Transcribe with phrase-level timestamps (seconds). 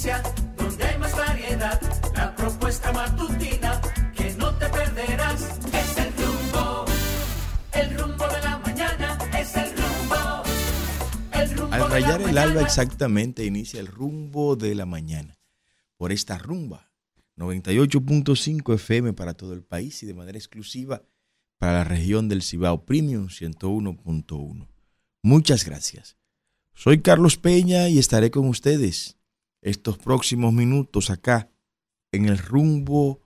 [0.00, 0.22] noticia,
[0.56, 1.80] donde hay más variedad.
[2.14, 3.80] La propuesta matutina
[4.16, 5.58] que no te perderás.
[5.72, 6.84] Es el rumbo,
[7.72, 9.18] el rumbo de la mañana.
[9.38, 10.42] Es el rumbo,
[11.32, 12.66] el rumbo Al de la rayar el alba mañana.
[12.66, 15.38] exactamente inicia el rumbo de la mañana.
[15.96, 16.90] Por esta rumba,
[17.36, 21.02] 98.5 FM para todo el país y de manera exclusiva
[21.58, 24.66] para la región del Cibao Premium 101.1.
[25.22, 26.16] Muchas gracias.
[26.72, 29.19] Soy Carlos Peña y estaré con ustedes
[29.62, 31.50] estos próximos minutos acá
[32.12, 33.22] en el rumbo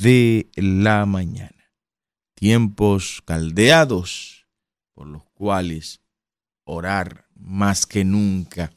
[0.00, 1.72] de la mañana.
[2.34, 4.46] Tiempos caldeados
[4.94, 6.00] por los cuales
[6.64, 8.72] orar más que nunca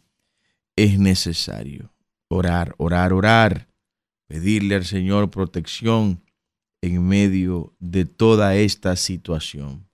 [0.75, 1.93] es necesario.
[2.29, 3.69] Orar, orar, orar.
[4.27, 6.23] Pedirle al Señor protección
[6.81, 9.89] en medio de toda esta situación.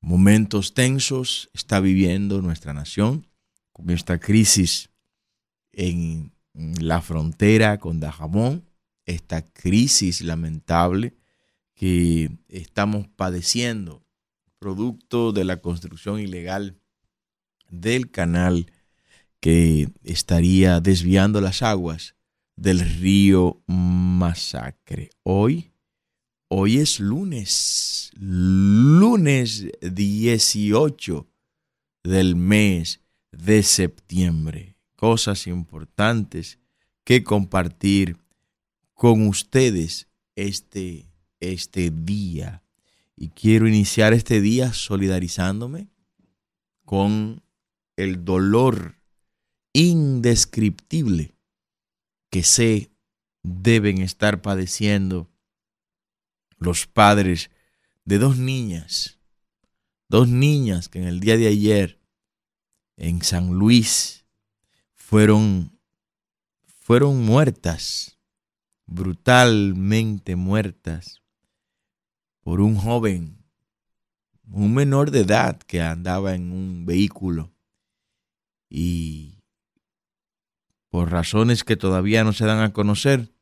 [0.00, 3.26] Momentos tensos está viviendo nuestra nación
[3.72, 4.90] con esta crisis
[5.78, 8.68] en la frontera con Dajabón,
[9.06, 11.14] esta crisis lamentable
[11.74, 14.04] que estamos padeciendo
[14.58, 16.80] producto de la construcción ilegal
[17.70, 18.72] del canal
[19.38, 22.16] que estaría desviando las aguas
[22.56, 25.10] del río Masacre.
[25.22, 25.70] Hoy,
[26.48, 31.28] hoy es lunes, lunes 18
[32.02, 34.77] del mes de septiembre.
[34.98, 36.58] Cosas importantes
[37.04, 38.16] que compartir
[38.94, 41.06] con ustedes este,
[41.38, 42.64] este día.
[43.14, 45.86] Y quiero iniciar este día solidarizándome
[46.84, 47.44] con
[47.94, 48.96] el dolor
[49.72, 51.36] indescriptible
[52.28, 52.90] que sé
[53.44, 55.30] deben estar padeciendo
[56.56, 57.52] los padres
[58.04, 59.20] de dos niñas,
[60.08, 62.00] dos niñas que en el día de ayer
[62.96, 64.17] en San Luis
[65.08, 65.80] fueron,
[66.66, 68.18] fueron muertas,
[68.84, 71.22] brutalmente muertas
[72.42, 73.42] por un joven,
[74.44, 77.54] un menor de edad que andaba en un vehículo.
[78.68, 79.42] Y
[80.90, 83.34] por razones que todavía no se dan a conocer,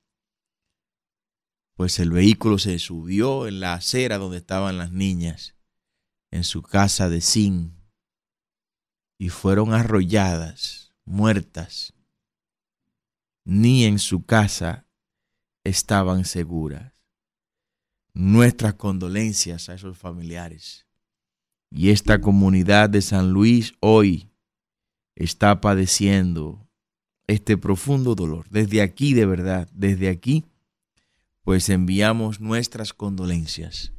[1.75, 5.57] pues el vehículo se subió en la acera donde estaban las niñas,
[6.31, 7.73] en su casa de zinc,
[9.19, 11.95] y fueron arrolladas, muertas.
[13.45, 14.87] Ni en su casa
[15.65, 16.93] estaban seguras.
[18.13, 20.87] Nuestras condolencias a esos familiares.
[21.71, 24.31] Y esta comunidad de San Luis hoy
[25.15, 26.67] está padeciendo
[27.27, 28.47] este profundo dolor.
[28.51, 30.45] Desde aquí, de verdad, desde aquí,
[31.43, 33.93] pues enviamos nuestras condolencias.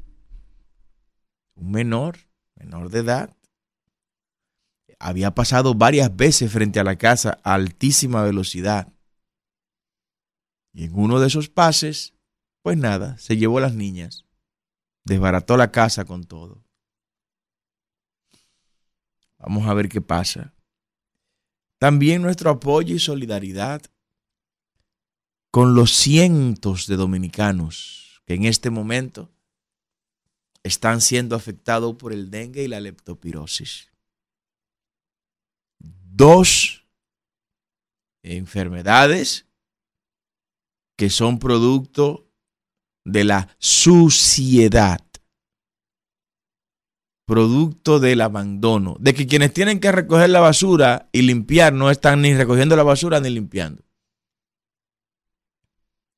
[1.56, 2.18] Un menor,
[2.56, 3.36] menor de edad,
[4.99, 8.91] había pasado varias veces frente a la casa a altísima velocidad.
[10.73, 12.13] Y en uno de esos pases,
[12.61, 14.25] pues nada, se llevó a las niñas,
[15.03, 16.63] desbarató la casa con todo.
[19.37, 20.53] Vamos a ver qué pasa.
[21.79, 23.81] También nuestro apoyo y solidaridad
[25.51, 29.31] con los cientos de dominicanos que en este momento
[30.63, 33.89] están siendo afectados por el dengue y la leptopirosis.
[35.79, 36.85] Dos
[38.23, 39.45] enfermedades
[40.97, 42.27] que son producto
[43.05, 45.01] de la suciedad,
[47.25, 52.21] producto del abandono, de que quienes tienen que recoger la basura y limpiar no están
[52.21, 53.83] ni recogiendo la basura ni limpiando.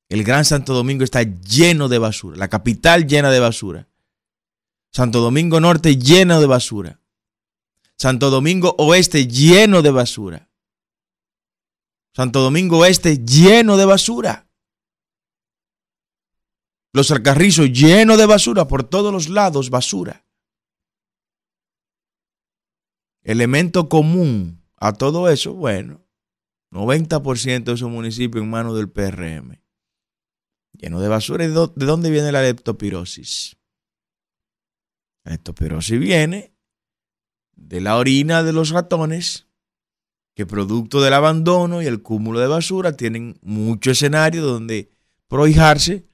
[0.08, 3.88] El Gran Santo Domingo está lleno de basura, la capital llena de basura.
[4.92, 6.99] Santo Domingo Norte lleno de basura.
[8.00, 10.48] Santo Domingo Oeste lleno de basura.
[12.16, 14.48] Santo Domingo Oeste lleno de basura.
[16.94, 20.24] Los Alcarrizos lleno de basura, por todos los lados basura.
[23.22, 26.02] Elemento común a todo eso, bueno,
[26.72, 29.62] 90% de esos municipios en manos del PRM.
[30.72, 31.44] Lleno de basura.
[31.44, 33.58] ¿Y ¿De dó- de dónde viene la leptopirosis?
[35.24, 36.56] La leptopirosis viene
[37.60, 39.46] de la orina de los ratones
[40.34, 44.90] que producto del abandono y el cúmulo de basura tienen mucho escenario donde
[45.28, 46.06] prohijarse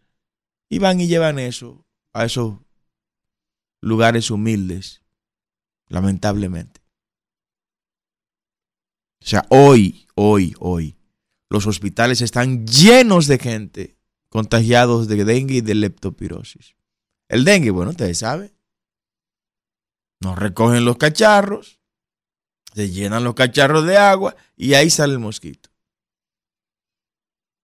[0.69, 2.59] y van y llevan eso a esos
[3.81, 5.03] lugares humildes,
[5.89, 6.81] lamentablemente.
[9.23, 10.97] O sea, hoy, hoy, hoy,
[11.49, 13.97] los hospitales están llenos de gente
[14.29, 16.75] contagiados de dengue y de leptopirosis.
[17.29, 18.56] El dengue, bueno, ustedes saben,
[20.21, 21.81] nos recogen los cacharros,
[22.75, 25.71] se llenan los cacharros de agua y ahí sale el mosquito.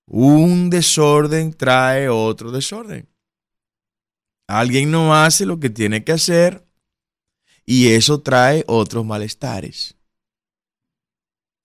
[0.06, 3.08] Un desorden trae otro desorden.
[4.46, 6.66] Alguien no hace lo que tiene que hacer
[7.64, 9.96] y eso trae otros malestares.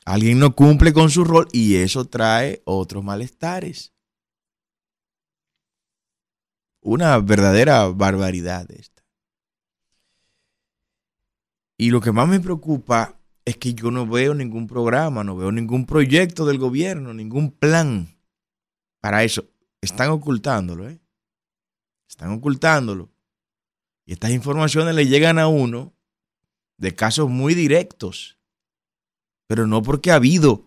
[0.05, 3.93] Alguien no cumple con su rol y eso trae otros malestares.
[6.81, 8.96] Una verdadera barbaridad esta.
[11.77, 15.51] Y lo que más me preocupa es que yo no veo ningún programa, no veo
[15.51, 18.17] ningún proyecto del gobierno, ningún plan
[18.99, 19.45] para eso.
[19.79, 20.99] Están ocultándolo, ¿eh?
[22.09, 23.09] Están ocultándolo.
[24.05, 25.93] Y estas informaciones le llegan a uno
[26.77, 28.37] de casos muy directos,
[29.47, 30.65] pero no porque ha habido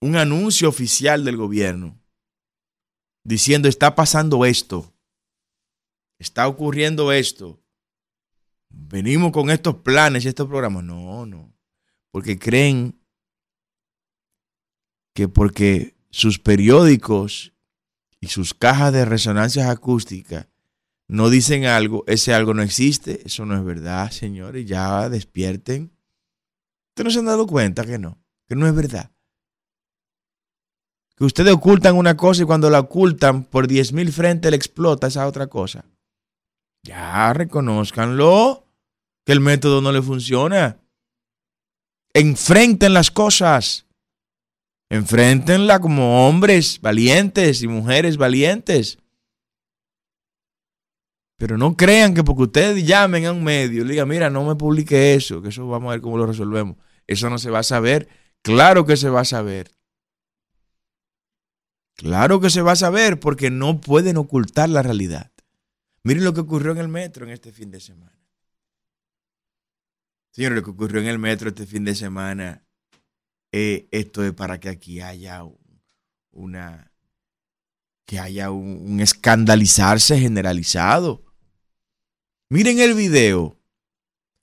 [0.00, 1.98] un anuncio oficial del gobierno
[3.24, 4.92] diciendo está pasando esto,
[6.18, 7.60] está ocurriendo esto,
[8.76, 10.84] venimos con estos planes y estos programas.
[10.84, 11.54] No, no,
[12.10, 13.00] porque creen
[15.14, 17.52] que porque sus periódicos
[18.20, 20.48] y sus cajas de resonancias acústicas
[21.08, 23.22] no dicen algo, ese algo no existe.
[23.24, 24.66] Eso no es verdad, señores.
[24.66, 25.92] Ya despierten.
[26.90, 28.18] Ustedes no se han dado cuenta que no,
[28.48, 29.16] que no es verdad
[31.16, 35.06] que ustedes ocultan una cosa y cuando la ocultan por 10 mil frentes le explota
[35.06, 35.84] esa otra cosa.
[36.82, 38.65] Ya, reconozcanlo,
[39.26, 40.78] que el método no le funciona.
[42.14, 43.86] Enfrenten las cosas.
[44.88, 48.98] Enfréntenla como hombres valientes y mujeres valientes.
[51.38, 54.54] Pero no crean que porque ustedes llamen a un medio y digan, mira, no me
[54.54, 56.76] publique eso, que eso vamos a ver cómo lo resolvemos.
[57.08, 58.08] Eso no se va a saber.
[58.42, 59.72] Claro que se va a saber.
[61.96, 65.32] Claro que se va a saber porque no pueden ocultar la realidad.
[66.04, 68.25] Miren lo que ocurrió en el metro en este fin de semana.
[70.36, 72.62] Señores, lo que ocurrió en el metro este fin de semana,
[73.52, 75.44] eh, esto es para que aquí haya
[76.30, 76.92] una,
[78.04, 81.24] que haya un, escandalizarse generalizado.
[82.50, 83.58] Miren el video,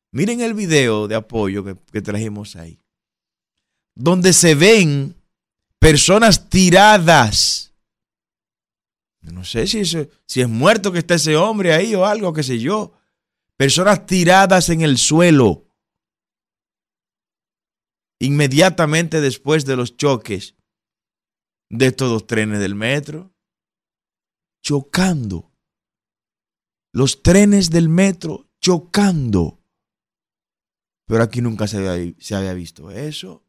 [0.10, 2.82] miren el video de apoyo que, trajimos ahí,
[3.94, 5.16] donde se ven
[5.78, 7.72] personas tiradas.
[9.22, 12.94] No sé si es muerto que está ese hombre ahí o algo, qué sé yo.
[13.58, 15.63] Personas tiradas en el suelo.
[18.20, 20.56] Inmediatamente después de los choques
[21.70, 23.34] de estos dos trenes del metro.
[24.64, 25.52] Chocando.
[26.94, 29.60] Los trenes del metro chocando.
[31.06, 33.44] Pero aquí nunca se había, se había visto eso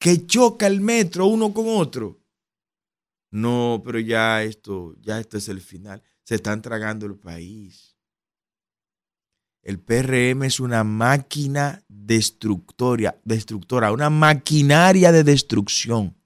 [0.00, 2.18] que choca el metro uno con otro.
[3.30, 6.02] No, pero ya esto, ya esto es el final.
[6.24, 7.89] Se están tragando el país.
[9.62, 16.16] El PRM es una máquina destructora, destructora, una maquinaria de destrucción.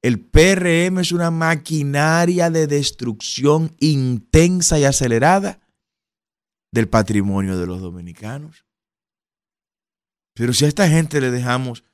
[0.00, 5.60] El PRM es una maquinaria de destrucción intensa y acelerada
[6.72, 8.64] del patrimonio de los dominicanos.
[10.34, 11.84] Pero si a esta gente le dejamos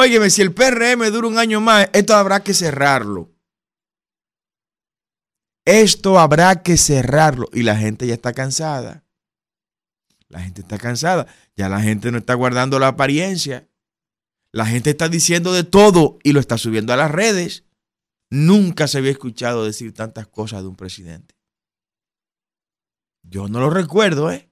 [0.00, 3.34] Óyeme, si el PRM dura un año más, esto habrá que cerrarlo.
[5.64, 7.48] Esto habrá que cerrarlo.
[7.52, 9.02] Y la gente ya está cansada.
[10.28, 11.26] La gente está cansada.
[11.56, 13.68] Ya la gente no está guardando la apariencia.
[14.52, 17.64] La gente está diciendo de todo y lo está subiendo a las redes.
[18.30, 21.34] Nunca se había escuchado decir tantas cosas de un presidente.
[23.22, 24.48] Yo no lo recuerdo, ¿eh?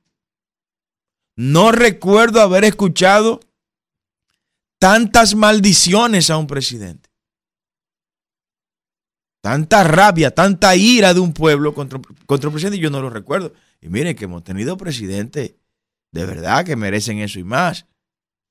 [1.36, 3.40] No recuerdo haber escuchado
[4.78, 7.10] tantas maldiciones a un presidente.
[9.42, 13.52] Tanta rabia, tanta ira de un pueblo contra, contra un presidente, yo no lo recuerdo.
[13.80, 15.54] Y miren que hemos tenido presidentes
[16.12, 17.86] de verdad que merecen eso y más.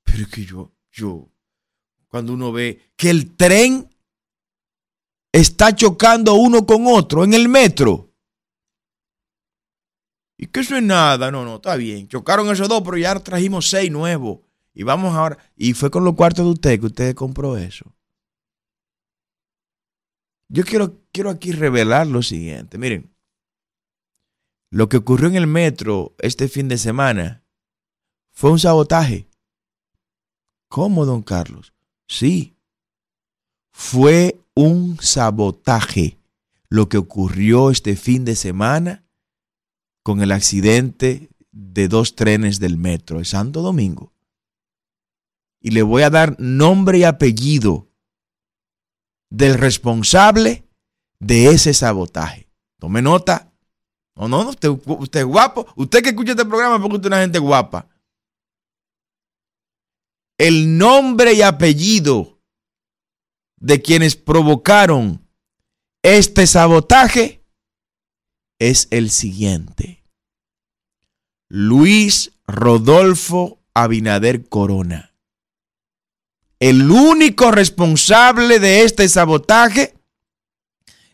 [0.04, 1.30] Pero es que yo, yo,
[2.08, 3.90] cuando uno ve que el tren
[5.32, 8.14] está chocando uno con otro en el metro.
[10.38, 12.08] Y que eso es nada, no, no, está bien.
[12.08, 14.40] Chocaron esos dos, pero ya trajimos seis nuevos.
[14.74, 15.38] Y vamos ahora.
[15.56, 17.96] Y fue con los cuartos de usted que usted compró eso.
[20.50, 22.78] Yo quiero, quiero aquí revelar lo siguiente.
[22.78, 23.16] Miren,
[24.72, 27.45] lo que ocurrió en el metro este fin de semana
[28.36, 29.28] fue un sabotaje.
[30.68, 31.74] ¿Cómo, don Carlos?
[32.08, 32.54] Sí,
[33.72, 36.20] fue un sabotaje
[36.70, 39.06] lo que ocurrió este fin de semana
[40.04, 44.12] con el accidente de dos trenes del metro de Santo Domingo
[45.62, 47.88] y le voy a dar nombre y apellido
[49.30, 50.68] del responsable
[51.20, 52.50] de ese sabotaje.
[52.80, 53.52] Tome nota.
[54.16, 55.66] No, no, usted, usted es guapo.
[55.76, 57.88] Usted que escucha este programa porque usted es una gente guapa.
[60.38, 62.42] El nombre y apellido
[63.58, 65.26] de quienes provocaron
[66.04, 67.42] este sabotaje
[68.60, 70.04] es el siguiente.
[71.48, 75.14] Luis Rodolfo Abinader Corona.
[76.60, 79.96] El único responsable de este sabotaje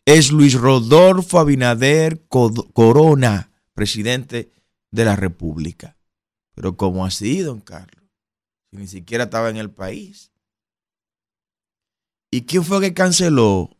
[0.05, 4.51] es Luis Rodolfo Abinader Corona, presidente
[4.91, 5.97] de la República.
[6.55, 8.00] Pero ¿cómo así, don Carlos?
[8.71, 10.31] Ni siquiera estaba en el país.
[12.31, 13.77] ¿Y quién fue que canceló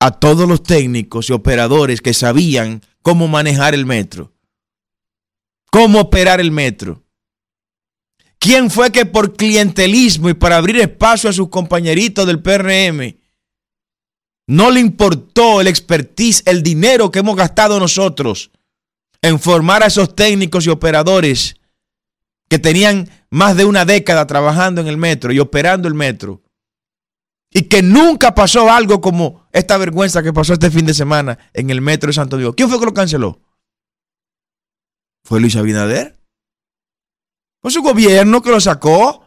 [0.00, 4.32] a todos los técnicos y operadores que sabían cómo manejar el metro?
[5.72, 7.02] ¿Cómo operar el metro?
[8.38, 13.18] ¿Quién fue que por clientelismo y para abrir espacio a sus compañeritos del PRM
[14.46, 18.52] no le importó el expertise, el dinero que hemos gastado nosotros
[19.20, 21.55] en formar a esos técnicos y operadores
[22.48, 26.42] que tenían más de una década trabajando en el metro y operando el metro?
[27.50, 31.70] Y que nunca pasó algo como esta vergüenza que pasó este fin de semana en
[31.70, 32.54] el metro de Santo Dios.
[32.56, 33.40] ¿Quién fue que lo canceló?
[35.24, 36.20] ¿Fue Luis Abinader?
[37.62, 39.24] ¿Fue su gobierno que lo sacó?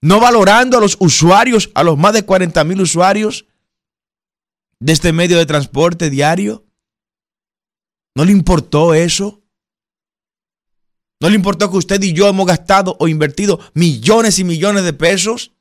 [0.00, 3.46] No valorando a los usuarios, a los más de 40 mil usuarios
[4.80, 6.66] de este medio de transporte diario.
[8.16, 9.42] ¿No le importó eso?
[11.20, 14.92] ¿No le importó que usted y yo hemos gastado o invertido millones y millones de
[14.92, 15.52] pesos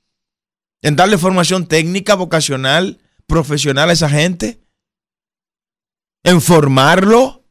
[0.82, 4.62] en darle formación técnica, vocacional, profesional a esa gente,
[6.24, 7.44] en formarlo,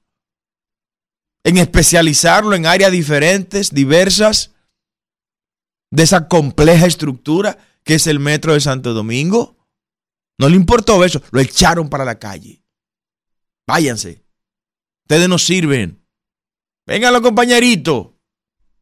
[1.45, 4.53] en especializarlo en áreas diferentes, diversas,
[5.91, 9.57] de esa compleja estructura que es el metro de Santo Domingo.
[10.39, 12.63] No le importó eso, lo echaron para la calle.
[13.67, 14.25] Váyanse.
[15.05, 16.06] Ustedes no sirven.
[16.87, 18.09] Vengan los compañeritos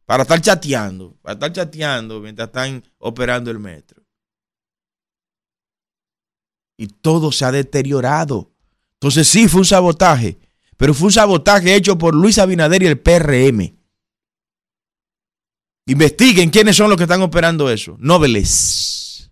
[0.05, 4.05] para estar chateando, para estar chateando mientras están operando el metro
[6.77, 8.51] y todo se ha deteriorado.
[8.99, 10.37] Entonces sí fue un sabotaje,
[10.77, 13.75] pero fue un sabotaje hecho por Luis Abinader y el PRM.
[15.87, 17.95] Investiguen quiénes son los que están operando eso.
[17.99, 19.31] Nobles.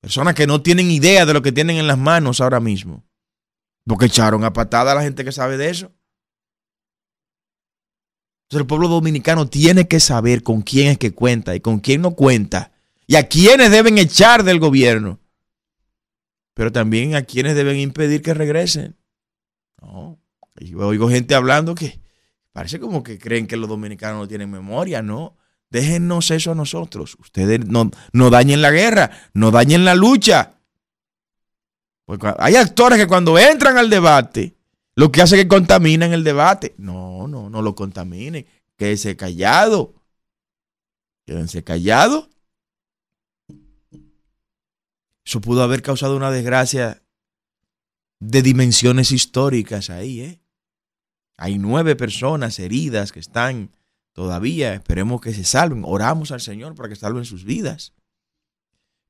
[0.00, 3.04] Personas que no tienen idea de lo que tienen en las manos ahora mismo.
[3.86, 5.92] Porque echaron a patada a la gente que sabe de eso.
[8.52, 12.02] Entonces el pueblo dominicano tiene que saber con quién es que cuenta y con quién
[12.02, 12.72] no cuenta.
[13.06, 15.22] Y a quiénes deben echar del gobierno
[16.54, 18.96] pero también a quienes deben impedir que regresen.
[19.80, 20.20] No,
[20.78, 22.00] oigo gente hablando que
[22.52, 25.36] parece como que creen que los dominicanos no tienen memoria, no.
[25.70, 27.16] Déjennos eso a nosotros.
[27.18, 30.56] Ustedes no, no dañen la guerra, no dañen la lucha.
[32.04, 34.54] Porque hay actores que cuando entran al debate,
[34.94, 36.74] lo que hace que contaminan el debate.
[36.78, 38.46] No, no, no lo contaminen.
[38.76, 39.94] Quédense callado.
[41.24, 42.28] Quédense callados
[45.24, 47.02] eso pudo haber causado una desgracia
[48.20, 50.40] de dimensiones históricas ahí, ¿eh?
[51.38, 53.70] Hay nueve personas heridas que están
[54.12, 55.82] todavía, esperemos que se salven.
[55.84, 57.94] Oramos al Señor para que salven sus vidas.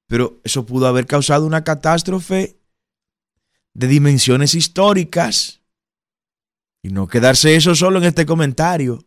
[0.07, 2.59] Pero eso pudo haber causado una catástrofe
[3.75, 5.62] de dimensiones históricas.
[6.83, 9.07] Y no quedarse eso solo en este comentario.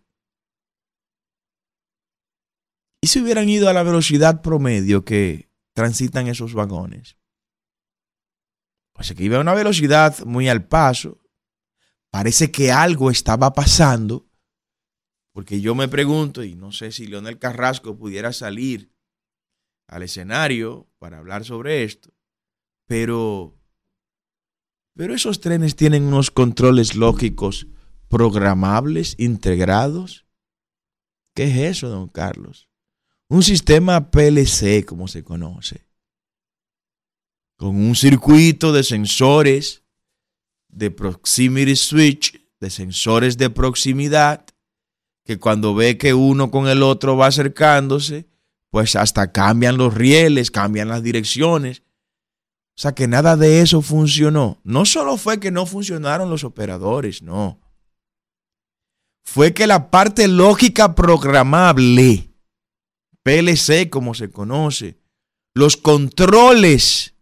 [3.02, 7.18] ¿Y si hubieran ido a la velocidad promedio que transitan esos vagones.
[8.94, 11.22] Pues que iba a una velocidad muy al paso.
[12.10, 14.28] Parece que algo estaba pasando.
[15.34, 18.96] Porque yo me pregunto, y no sé si Leonel Carrasco pudiera salir
[19.88, 22.14] al escenario para hablar sobre esto,
[22.88, 23.60] pero,
[24.96, 27.68] pero esos trenes tienen unos controles lógicos
[28.08, 30.26] programables, integrados.
[31.34, 32.70] ¿Qué es eso, don Carlos?
[33.28, 35.88] un sistema PLC, como se conoce,
[37.58, 39.84] con un circuito de sensores
[40.70, 44.46] de proximity switch, de sensores de proximidad,
[45.24, 48.28] que cuando ve que uno con el otro va acercándose,
[48.70, 51.82] pues hasta cambian los rieles, cambian las direcciones.
[52.78, 54.60] O sea que nada de eso funcionó.
[54.64, 57.60] No solo fue que no funcionaron los operadores, no.
[59.24, 62.30] Fue que la parte lógica programable
[63.24, 65.00] PLC como se conoce,
[65.56, 67.16] los controles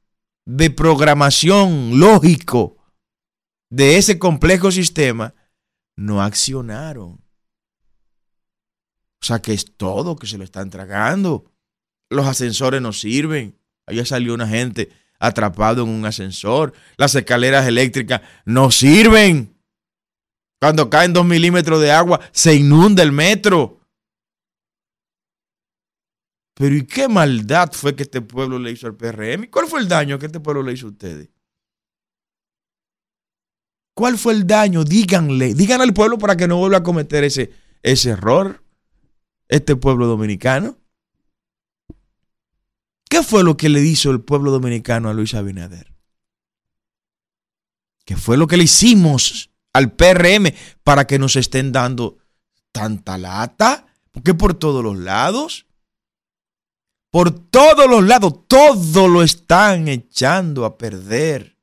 [0.45, 2.77] de programación lógico
[3.69, 5.33] de ese complejo sistema
[5.95, 7.23] no accionaron.
[9.21, 11.45] O sea que es todo que se lo están tragando.
[12.09, 13.57] Los ascensores no sirven.
[13.85, 14.91] Allá salió una gente
[15.23, 16.73] atrapado en un ascensor.
[16.97, 19.57] Las escaleras eléctricas no sirven.
[20.59, 23.79] Cuando caen dos milímetros de agua, se inunda el metro.
[26.55, 29.45] Pero ¿y qué maldad fue que este pueblo le hizo al PRM?
[29.45, 31.29] ¿Y cuál fue el daño que este pueblo le hizo a ustedes?
[33.95, 34.83] ¿Cuál fue el daño?
[34.83, 37.51] Díganle, díganle al pueblo para que no vuelva a cometer ese,
[37.81, 38.61] ese error,
[39.47, 40.77] este pueblo dominicano.
[43.13, 45.93] ¿Qué fue lo que le hizo el pueblo dominicano a Luis Abinader?
[48.05, 50.51] ¿Qué fue lo que le hicimos al PRM
[50.83, 52.17] para que nos estén dando
[52.71, 53.85] tanta lata?
[54.09, 55.67] Porque por todos los lados,
[57.11, 61.59] por todos los lados, todo lo están echando a perder.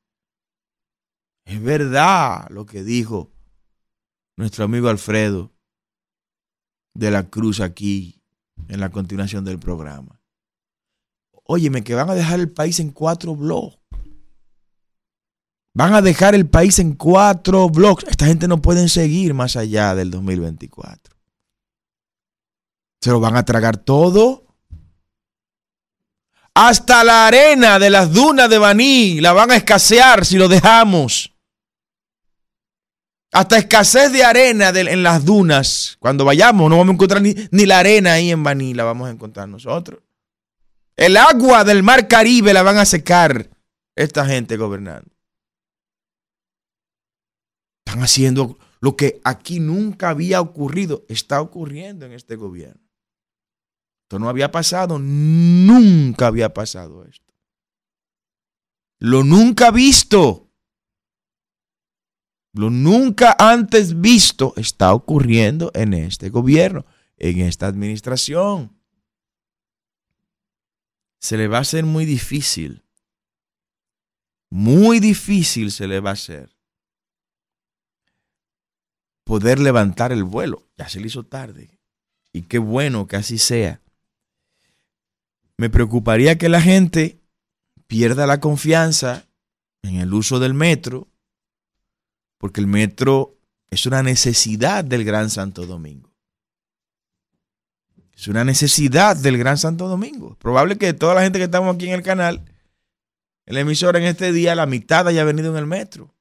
[1.44, 3.32] Es verdad lo que dijo
[4.36, 5.52] nuestro amigo Alfredo
[6.94, 8.22] de la Cruz aquí
[8.68, 10.19] en la continuación del programa.
[11.52, 13.76] Óyeme, que van a dejar el país en cuatro bloques.
[15.74, 18.08] Van a dejar el país en cuatro bloques.
[18.08, 21.12] Esta gente no puede seguir más allá del 2024.
[23.00, 24.44] Se lo van a tragar todo.
[26.54, 31.34] Hasta la arena de las dunas de Baní la van a escasear si lo dejamos.
[33.32, 35.96] Hasta escasez de arena en las dunas.
[35.98, 39.08] Cuando vayamos no vamos a encontrar ni, ni la arena ahí en Baní, la vamos
[39.08, 39.98] a encontrar nosotros.
[41.00, 43.48] El agua del mar Caribe la van a secar
[43.96, 45.10] esta gente gobernando.
[47.86, 51.06] Están haciendo lo que aquí nunca había ocurrido.
[51.08, 52.86] Está ocurriendo en este gobierno.
[54.02, 54.98] Esto no había pasado.
[54.98, 57.32] Nunca había pasado esto.
[58.98, 60.50] Lo nunca visto.
[62.52, 66.84] Lo nunca antes visto está ocurriendo en este gobierno,
[67.16, 68.79] en esta administración
[71.20, 72.82] se le va a hacer muy difícil.
[74.50, 76.50] Muy difícil se le va a hacer
[79.30, 80.66] poder levantar el vuelo.
[80.76, 81.78] Ya se le hizo tarde.
[82.32, 83.80] Y qué bueno que así sea.
[85.56, 87.20] Me preocuparía que la gente
[87.86, 89.28] pierda la confianza
[89.82, 91.06] en el uso del metro,
[92.38, 96.09] porque el metro es una necesidad del Gran Santo Domingo.
[98.20, 100.36] Es una necesidad del Gran Santo Domingo.
[100.36, 102.44] Probable que toda la gente que estamos aquí en el canal,
[103.46, 106.14] en la emisora en este día, la mitad haya venido en el metro.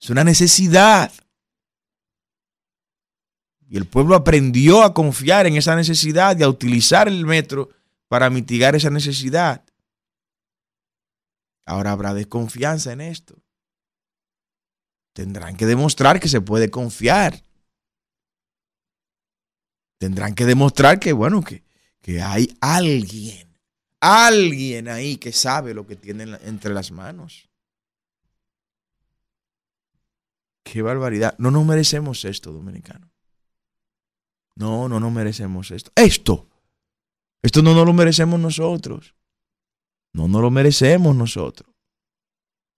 [0.00, 1.10] Es una necesidad.
[3.68, 7.70] Y el pueblo aprendió a confiar en esa necesidad y a utilizar el metro
[8.06, 9.64] para mitigar esa necesidad.
[11.66, 13.42] Ahora habrá desconfianza en esto.
[15.14, 17.42] Tendrán que demostrar que se puede confiar.
[19.98, 21.64] Tendrán que demostrar que, bueno, que,
[22.00, 23.48] que hay alguien,
[24.00, 27.48] alguien ahí que sabe lo que tienen entre las manos.
[30.62, 31.34] Qué barbaridad.
[31.38, 33.10] No nos merecemos esto, dominicano.
[34.54, 35.90] No, no nos merecemos esto.
[35.94, 36.48] Esto.
[37.42, 39.14] Esto no nos lo merecemos nosotros.
[40.12, 41.70] No nos lo merecemos nosotros.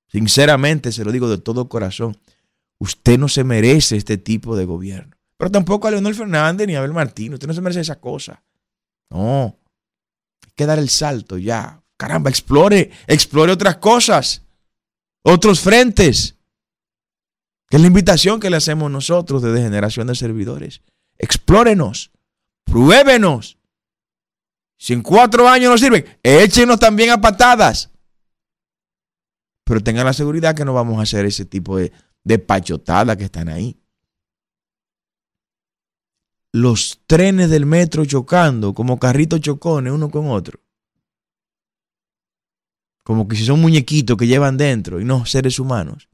[0.09, 2.19] Sinceramente, se lo digo de todo corazón.
[2.79, 5.17] Usted no se merece este tipo de gobierno.
[5.41, 7.33] Pero tampoco a Leonel Fernández ni a Abel Martín.
[7.33, 8.45] Usted no se merece esa cosa.
[9.09, 9.59] No.
[10.45, 11.83] Hay que dar el salto ya.
[11.97, 14.43] Caramba, explore, explore otras cosas.
[15.23, 16.37] Otros frentes.
[17.71, 20.83] Que es la invitación que le hacemos nosotros desde Generación de Servidores.
[21.17, 22.11] Explórenos.
[22.67, 23.57] Pruébenos.
[24.79, 27.89] Si en cuatro años no sirven, échenos también a patadas.
[29.65, 31.93] Pero tengan la seguridad que no vamos a hacer ese tipo de,
[32.25, 33.80] de pachotadas que están ahí
[36.53, 40.61] los trenes del metro chocando como carritos chocones uno con otro.
[43.05, 46.09] Como que si son muñequitos que llevan dentro y no seres humanos.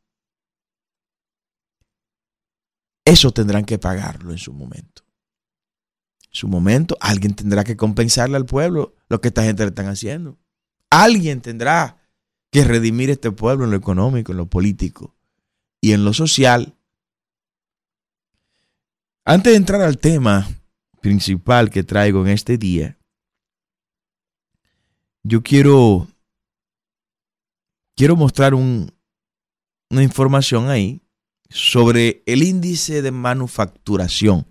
[3.04, 5.02] Eso tendrán que pagarlo en su momento.
[6.22, 9.86] En su momento, alguien tendrá que compensarle al pueblo lo que esta gente le están
[9.86, 10.38] haciendo.
[10.90, 12.02] Alguien tendrá
[12.50, 15.14] que redimir este pueblo en lo económico, en lo político
[15.80, 16.75] y en lo social
[19.26, 20.48] antes de entrar al tema
[21.00, 22.96] principal que traigo en este día,
[25.24, 26.06] yo quiero,
[27.96, 28.92] quiero mostrar una
[29.90, 31.02] información ahí
[31.50, 34.46] sobre el índice de manufacturación.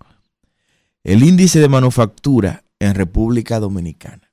[1.02, 4.30] El índice de manufactura en República Dominicana.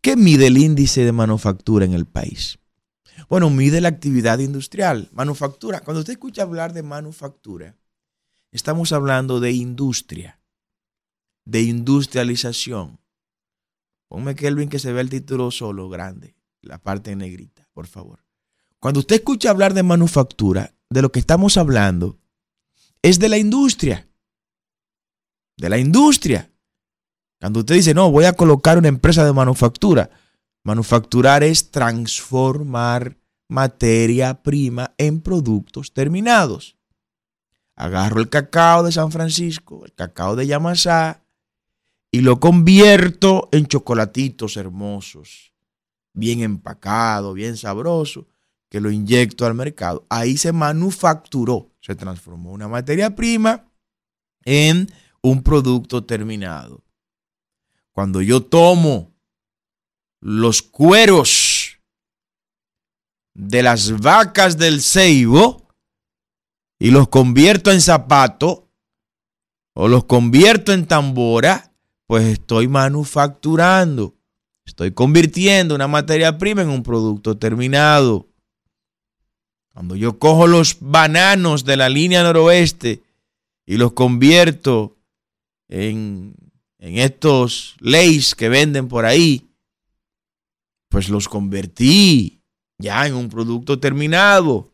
[0.00, 2.58] ¿Qué mide el índice de manufactura en el país?
[3.28, 5.80] Bueno, mide la actividad industrial, manufactura.
[5.80, 7.76] Cuando usted escucha hablar de manufactura,
[8.54, 10.40] Estamos hablando de industria,
[11.44, 13.00] de industrialización.
[14.08, 18.24] Ponme Kelvin que se vea el título solo, grande, la parte negrita, por favor.
[18.78, 22.20] Cuando usted escucha hablar de manufactura, de lo que estamos hablando
[23.02, 24.08] es de la industria.
[25.58, 26.48] De la industria.
[27.40, 30.10] Cuando usted dice, no, voy a colocar una empresa de manufactura,
[30.62, 36.76] manufacturar es transformar materia prima en productos terminados.
[37.76, 41.24] Agarro el cacao de San Francisco, el cacao de Yamasá,
[42.10, 45.52] y lo convierto en chocolatitos hermosos,
[46.12, 48.28] bien empacado, bien sabroso,
[48.68, 50.06] que lo inyecto al mercado.
[50.08, 53.64] Ahí se manufacturó, se transformó una materia prima
[54.44, 54.88] en
[55.22, 56.84] un producto terminado.
[57.90, 59.12] Cuando yo tomo
[60.20, 61.78] los cueros
[63.34, 65.63] de las vacas del ceibo
[66.78, 68.70] y los convierto en zapato
[69.74, 71.72] o los convierto en tambora,
[72.06, 74.14] pues estoy manufacturando,
[74.64, 78.28] estoy convirtiendo una materia prima en un producto terminado.
[79.72, 83.02] Cuando yo cojo los bananos de la línea noroeste
[83.66, 84.96] y los convierto
[85.68, 86.36] en,
[86.78, 89.48] en estos leis que venden por ahí,
[90.88, 92.40] pues los convertí
[92.78, 94.73] ya en un producto terminado.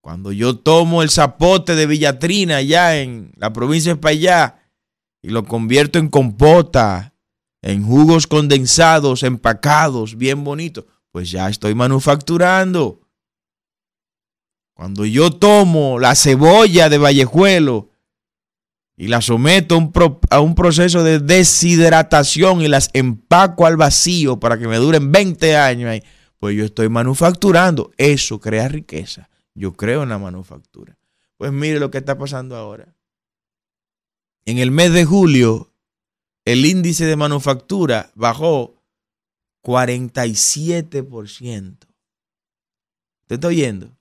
[0.00, 4.62] Cuando yo tomo el zapote de Villatrina ya en la provincia de Payá
[5.22, 7.14] y lo convierto en compota,
[7.62, 13.00] en jugos condensados, empacados, bien bonitos, pues ya estoy manufacturando.
[14.74, 17.90] Cuando yo tomo la cebolla de Vallejuelo
[18.96, 19.74] y la someto
[20.30, 25.56] a un, proceso de deshidratación y las empaco al vacío para que me duren 20
[25.56, 26.00] años,
[26.38, 27.92] pues yo estoy manufacturando.
[27.98, 29.28] Eso crea riqueza.
[29.54, 30.98] Yo creo en la manufactura.
[31.36, 32.94] Pues mire lo que está pasando ahora.
[34.44, 35.72] En el mes de julio,
[36.44, 38.80] el índice de manufactura bajó
[39.62, 41.78] 47%.
[43.26, 44.00] ¿Te está oyendo?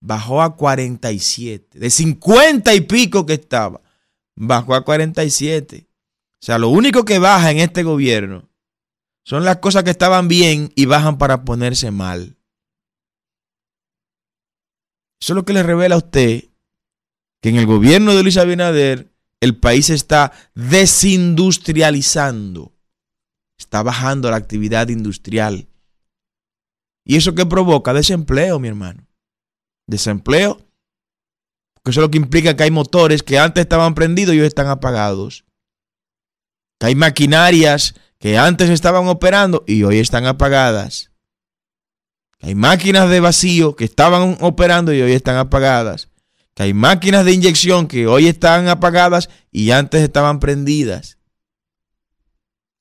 [0.00, 1.78] bajó a 47.
[1.78, 3.80] De 50 y pico que estaba,
[4.34, 5.86] bajó a 47.
[5.86, 8.48] O sea, lo único que baja en este gobierno
[9.24, 12.36] son las cosas que estaban bien y bajan para ponerse mal.
[15.20, 16.44] Eso es lo que le revela a usted
[17.42, 22.72] que en el gobierno de Luis Abinader el país está desindustrializando.
[23.58, 25.66] Está bajando la actividad industrial.
[27.04, 27.94] ¿Y eso qué provoca?
[27.94, 29.10] Desempleo, mi hermano
[29.90, 30.54] desempleo,
[31.74, 34.46] porque eso es lo que implica que hay motores que antes estaban prendidos y hoy
[34.46, 35.44] están apagados.
[36.78, 41.09] Que hay maquinarias que antes estaban operando y hoy están apagadas.
[42.40, 46.08] Que hay máquinas de vacío que estaban operando y hoy están apagadas.
[46.54, 51.18] Que hay máquinas de inyección que hoy están apagadas y antes estaban prendidas.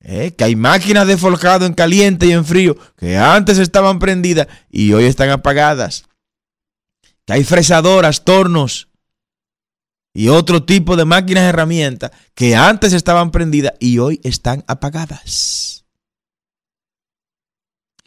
[0.01, 4.47] Eh, que hay máquinas de forjado en caliente y en frío que antes estaban prendidas
[4.71, 6.05] y hoy están apagadas
[7.29, 8.89] hay fresadoras, tornos
[10.13, 15.78] y otro tipo de máquinas herramientas que antes estaban prendidas y hoy están apagadas.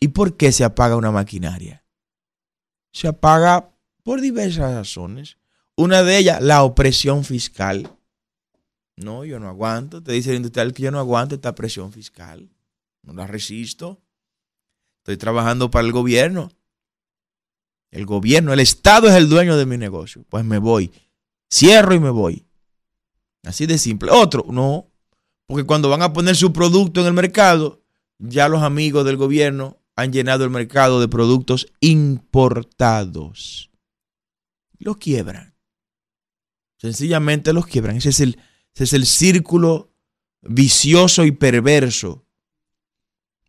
[0.02, 1.84] ¿Y por qué se apaga una maquinaria?
[2.92, 5.38] Se apaga por diversas razones.
[5.76, 7.88] Una de ellas, la opresión fiscal.
[8.96, 10.02] No, yo no aguanto.
[10.02, 12.50] Te dice el industrial que yo no aguanto esta presión fiscal.
[13.02, 14.02] No la resisto.
[15.02, 16.50] Estoy trabajando para el gobierno.
[17.92, 20.24] El gobierno, el Estado es el dueño de mi negocio.
[20.28, 20.90] Pues me voy.
[21.48, 22.44] Cierro y me voy.
[23.44, 24.10] Así de simple.
[24.10, 24.90] Otro, no.
[25.46, 27.84] Porque cuando van a poner su producto en el mercado,
[28.18, 33.70] ya los amigos del gobierno han llenado el mercado de productos importados.
[34.78, 35.54] Los quiebran.
[36.78, 37.96] Sencillamente los quiebran.
[37.96, 38.38] Ese es el,
[38.74, 39.92] ese es el círculo
[40.42, 42.26] vicioso y perverso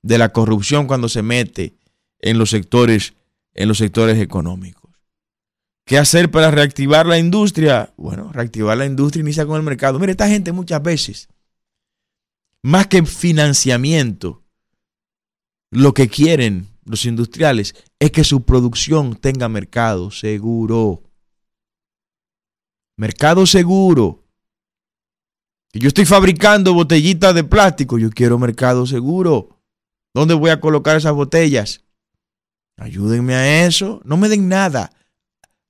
[0.01, 1.77] de la corrupción cuando se mete
[2.19, 3.13] en los sectores
[3.55, 4.91] en los sectores económicos.
[5.85, 7.93] ¿Qué hacer para reactivar la industria?
[7.97, 9.99] Bueno, reactivar la industria inicia con el mercado.
[9.99, 11.29] Mire, esta gente muchas veces,
[12.61, 14.42] más que financiamiento,
[15.73, 21.03] lo que quieren los industriales es que su producción tenga mercado seguro.
[22.97, 24.23] Mercado seguro.
[25.73, 29.57] Yo estoy fabricando botellitas de plástico, yo quiero mercado seguro.
[30.13, 31.83] ¿Dónde voy a colocar esas botellas?
[32.77, 33.99] Ayúdenme a eso.
[34.05, 34.91] No me den nada.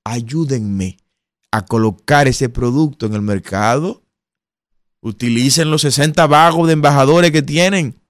[0.04, 0.98] Ayúdenme
[1.50, 4.02] a colocar ese producto en el mercado.
[5.00, 8.03] Utilicen los 60 vagos de embajadores que tienen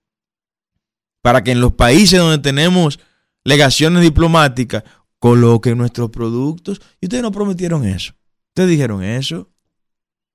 [1.24, 3.00] para que en los países donde tenemos
[3.44, 4.84] legaciones diplomáticas
[5.18, 6.82] coloquen nuestros productos.
[7.00, 8.12] Y ustedes no prometieron eso.
[8.48, 9.50] Ustedes dijeron eso.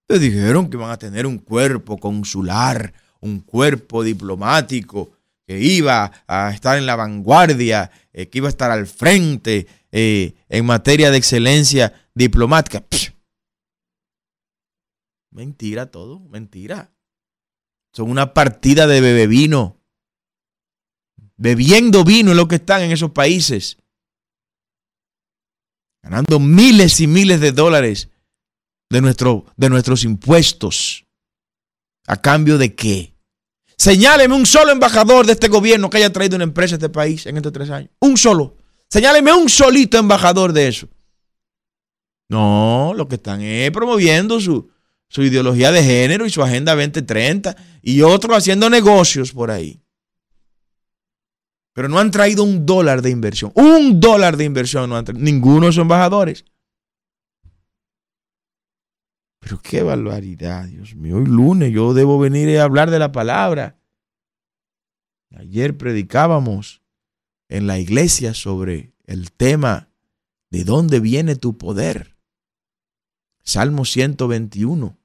[0.01, 5.11] Ustedes dijeron que van a tener un cuerpo consular, un cuerpo diplomático
[5.45, 10.33] que iba a estar en la vanguardia, eh, que iba a estar al frente eh,
[10.49, 12.83] en materia de excelencia diplomática.
[15.29, 16.91] Mentira todo, mentira.
[17.93, 19.78] Son una partida de bebé vino.
[21.39, 23.77] Bebiendo vino es lo que están en esos países.
[26.03, 28.09] Ganando miles y miles de dólares
[28.89, 31.05] de, nuestro, de nuestros impuestos.
[32.07, 33.13] ¿A cambio de qué?
[33.77, 37.25] Señáleme un solo embajador de este gobierno que haya traído una empresa a este país
[37.25, 37.89] en estos tres años.
[37.99, 38.57] Un solo.
[38.89, 40.89] Señáleme un solito embajador de eso.
[42.27, 44.69] No, lo que están es promoviendo su,
[45.07, 49.81] su ideología de género y su agenda 2030 y otros haciendo negocios por ahí.
[51.73, 53.51] Pero no han traído un dólar de inversión.
[53.55, 55.23] Un dólar de inversión no han traído.
[55.23, 56.45] Ninguno sus embajadores.
[59.39, 61.17] Pero qué barbaridad, Dios mío.
[61.17, 63.79] Hoy lunes yo debo venir a hablar de la palabra.
[65.35, 66.81] Ayer predicábamos
[67.49, 69.91] en la iglesia sobre el tema
[70.51, 72.17] de dónde viene tu poder.
[73.43, 74.99] Salmo 121.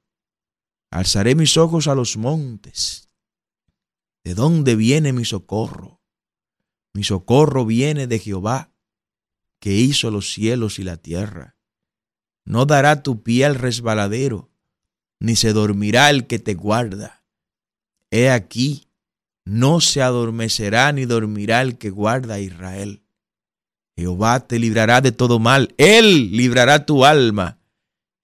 [0.91, 3.09] Alzaré mis ojos a los montes.
[4.23, 5.94] ¿De dónde viene mi socorro?
[6.95, 8.71] Mi socorro viene de Jehová,
[9.59, 11.57] que hizo los cielos y la tierra.
[12.45, 14.49] No dará tu pie al resbaladero,
[15.19, 17.25] ni se dormirá el que te guarda.
[18.11, 18.87] He aquí,
[19.43, 23.03] no se adormecerá ni dormirá el que guarda a Israel.
[23.97, 27.59] Jehová te librará de todo mal, Él librará tu alma.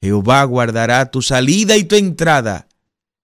[0.02, 2.70] Jehová guardará tu salida y tu entrada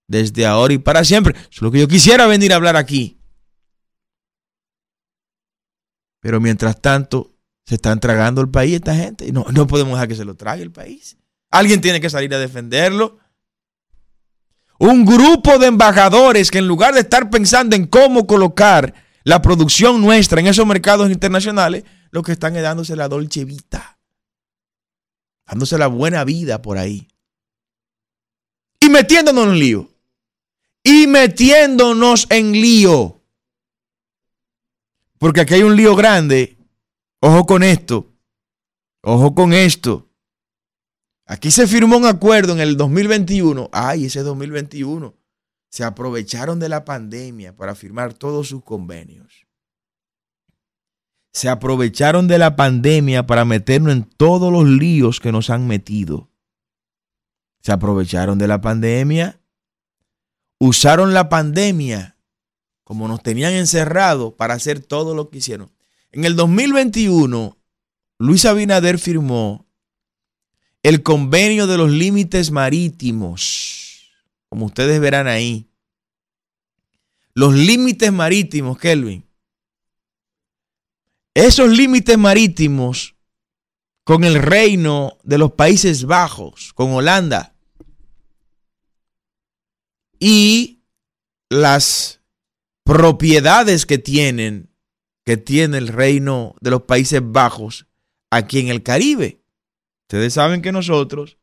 [0.09, 1.37] desde ahora y para siempre.
[1.49, 3.16] es lo que yo quisiera venir a hablar aquí.
[6.19, 9.27] Pero mientras tanto, se están tragando el país esta gente.
[9.27, 11.17] Y no, no podemos dejar que se lo trague el país.
[11.51, 13.19] Alguien tiene que salir a defenderlo.
[14.79, 20.01] Un grupo de embajadores que en lugar de estar pensando en cómo colocar la producción
[20.01, 23.99] nuestra en esos mercados internacionales, lo que están es dándose la dolce vita.
[25.45, 27.07] Dándose la buena vida por ahí.
[28.79, 29.89] Y metiéndonos en lío.
[30.83, 33.16] Y metiéndonos en lío.
[35.17, 36.57] Porque aquí hay un lío grande
[37.19, 38.13] Ojo con esto.
[39.01, 40.09] Ojo con esto.
[41.25, 43.69] Aquí se firmó un acuerdo en el 2021.
[43.73, 45.15] Ay, ese 2021.
[45.69, 49.45] Se aprovecharon de la pandemia para firmar todos sus convenios.
[51.33, 56.29] Se aprovecharon de la pandemia para meternos en todos los líos que nos han metido.
[57.61, 59.41] Se aprovecharon de la pandemia.
[60.59, 62.16] Usaron la pandemia
[62.87, 65.69] como nos tenían encerrados para hacer todo lo que hicieron.
[66.13, 67.57] En el 2021,
[68.17, 69.67] Luis Abinader firmó
[70.83, 74.09] el convenio de los límites marítimos,
[74.47, 75.69] como ustedes verán ahí.
[77.33, 79.27] Los límites marítimos, Kelvin.
[81.33, 83.15] Esos límites marítimos
[84.05, 87.53] con el reino de los Países Bajos, con Holanda.
[90.21, 90.79] Y
[91.49, 92.17] las
[92.87, 94.69] propiedades que tienen
[95.25, 97.85] que tiene el reino de los Países Bajos
[98.31, 99.41] aquí en el Caribe.
[100.03, 101.37] Ustedes saben que nosotros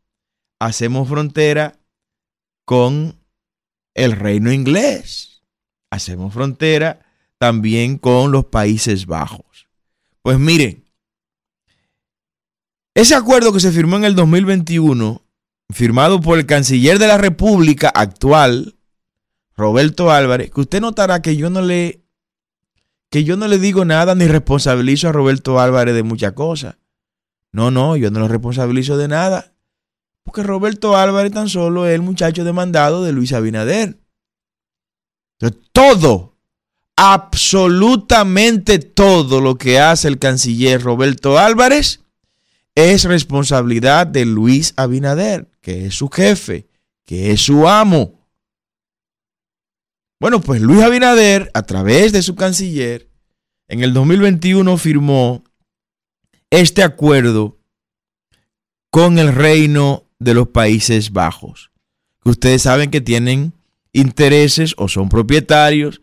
[0.58, 1.78] hacemos frontera
[2.64, 3.20] con
[3.92, 5.42] el reino inglés.
[5.90, 7.04] Hacemos frontera
[7.36, 9.68] también con los Países Bajos.
[10.22, 10.84] Pues miren,
[12.94, 15.20] ese acuerdo que se firmó en el 2021,
[15.74, 18.76] firmado por el canciller de la República actual,
[19.56, 22.04] Roberto Álvarez, que usted notará que yo no le
[23.10, 26.76] que yo no le digo nada ni responsabilizo a Roberto Álvarez de muchas cosas.
[27.52, 29.52] No, no, yo no lo responsabilizo de nada.
[30.24, 34.00] Porque Roberto Álvarez tan solo es el muchacho demandado de Luis Abinader.
[35.70, 36.34] todo,
[36.96, 42.00] absolutamente todo lo que hace el canciller Roberto Álvarez
[42.74, 46.66] es responsabilidad de Luis Abinader, que es su jefe,
[47.04, 48.23] que es su amo.
[50.20, 53.10] Bueno, pues Luis Abinader, a través de su canciller,
[53.68, 55.44] en el 2021 firmó
[56.50, 57.58] este acuerdo
[58.90, 61.70] con el reino de los Países Bajos.
[62.22, 63.52] Que ustedes saben que tienen
[63.92, 66.00] intereses o son propietarios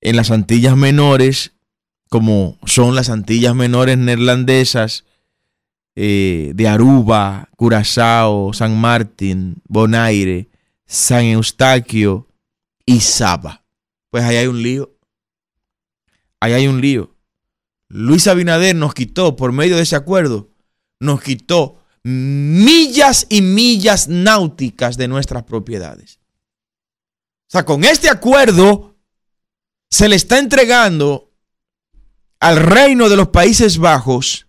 [0.00, 1.52] en las Antillas Menores,
[2.10, 5.04] como son las Antillas Menores neerlandesas
[5.96, 10.48] eh, de Aruba, Curazao, San Martín, Bonaire,
[10.86, 12.28] San Eustaquio,
[12.86, 13.64] y Saba.
[14.10, 14.96] Pues ahí hay un lío.
[16.40, 17.14] Ahí hay un lío.
[17.88, 20.50] Luis Abinader nos quitó, por medio de ese acuerdo,
[21.00, 26.18] nos quitó millas y millas náuticas de nuestras propiedades.
[27.46, 28.96] O sea, con este acuerdo
[29.88, 31.32] se le está entregando
[32.40, 34.48] al reino de los Países Bajos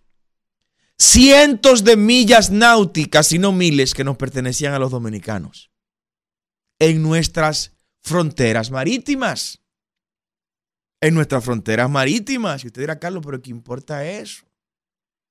[0.98, 5.71] cientos de millas náuticas, si no miles, que nos pertenecían a los dominicanos
[6.80, 7.74] en nuestras
[8.06, 9.62] fronteras marítimas.
[11.02, 12.63] En nuestras fronteras marítimas.
[12.63, 14.46] Y usted dirá, Carlos, pero ¿qué importa eso?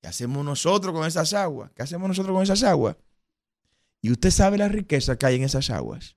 [0.02, 1.70] ¿Qué hacemos nosotros con esas aguas?
[1.72, 2.96] ¿Qué hacemos nosotros con esas aguas?
[4.02, 6.16] Y usted sabe la riqueza que hay en esas aguas.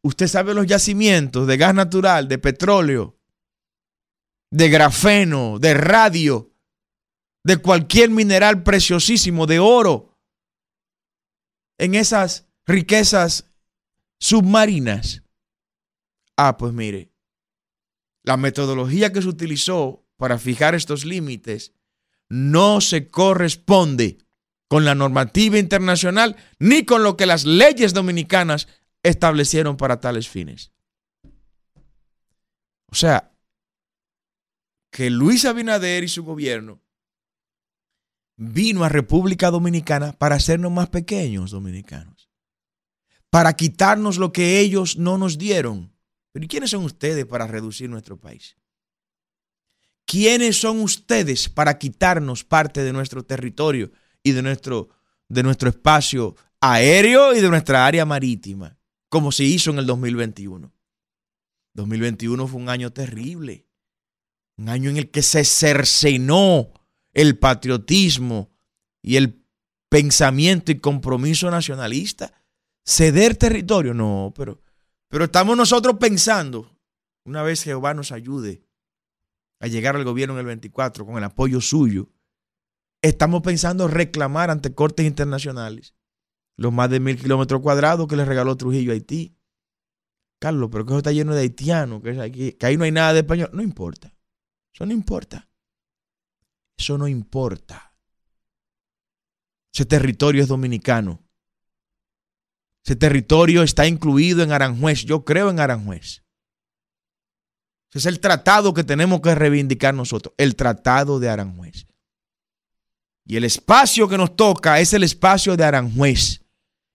[0.00, 3.16] Usted sabe los yacimientos de gas natural, de petróleo,
[4.50, 6.50] de grafeno, de radio,
[7.44, 10.18] de cualquier mineral preciosísimo, de oro,
[11.78, 13.51] en esas riquezas
[14.22, 15.24] submarinas.
[16.36, 17.12] Ah, pues mire,
[18.22, 21.72] la metodología que se utilizó para fijar estos límites
[22.28, 24.18] no se corresponde
[24.68, 28.68] con la normativa internacional ni con lo que las leyes dominicanas
[29.02, 30.72] establecieron para tales fines.
[32.86, 33.32] O sea,
[34.92, 36.80] que Luis Abinader y su gobierno
[38.36, 42.11] vino a República Dominicana para hacernos más pequeños dominicanos,
[43.32, 45.90] para quitarnos lo que ellos no nos dieron.
[46.32, 48.58] Pero ¿y quiénes son ustedes para reducir nuestro país?
[50.04, 53.90] ¿Quiénes son ustedes para quitarnos parte de nuestro territorio
[54.22, 54.90] y de nuestro,
[55.30, 58.76] de nuestro espacio aéreo y de nuestra área marítima,
[59.08, 60.70] como se hizo en el 2021?
[61.72, 63.66] 2021 fue un año terrible,
[64.58, 66.70] un año en el que se cercenó
[67.14, 68.50] el patriotismo
[69.00, 69.42] y el
[69.88, 72.41] pensamiento y compromiso nacionalista.
[72.84, 74.60] Ceder territorio, no, pero,
[75.08, 76.76] pero estamos nosotros pensando,
[77.24, 78.64] una vez Jehová nos ayude
[79.60, 82.08] a llegar al gobierno en el 24 con el apoyo suyo,
[83.00, 85.94] estamos pensando reclamar ante cortes internacionales
[86.56, 89.36] los más de mil kilómetros cuadrados que le regaló Trujillo a Haití.
[90.38, 93.20] Carlos, pero que eso está lleno de haitianos, que, que ahí no hay nada de
[93.20, 93.50] español.
[93.52, 94.12] No importa.
[94.74, 95.48] Eso no importa.
[96.76, 97.96] Eso no importa.
[99.72, 101.22] Ese territorio es dominicano.
[102.84, 105.04] Ese territorio está incluido en Aranjuez.
[105.04, 106.22] Yo creo en Aranjuez.
[107.90, 110.34] Ese es el tratado que tenemos que reivindicar nosotros.
[110.36, 111.86] El tratado de Aranjuez.
[113.24, 116.42] Y el espacio que nos toca es el espacio de Aranjuez.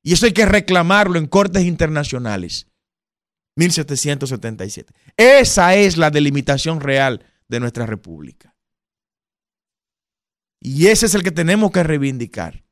[0.04, 2.67] Y eso hay que reclamarlo en cortes internacionales.
[3.56, 4.93] 1777.
[5.15, 8.56] Esa es la delimitación real de nuestra república.
[10.60, 12.67] Y ese es el que tenemos que reivindicar.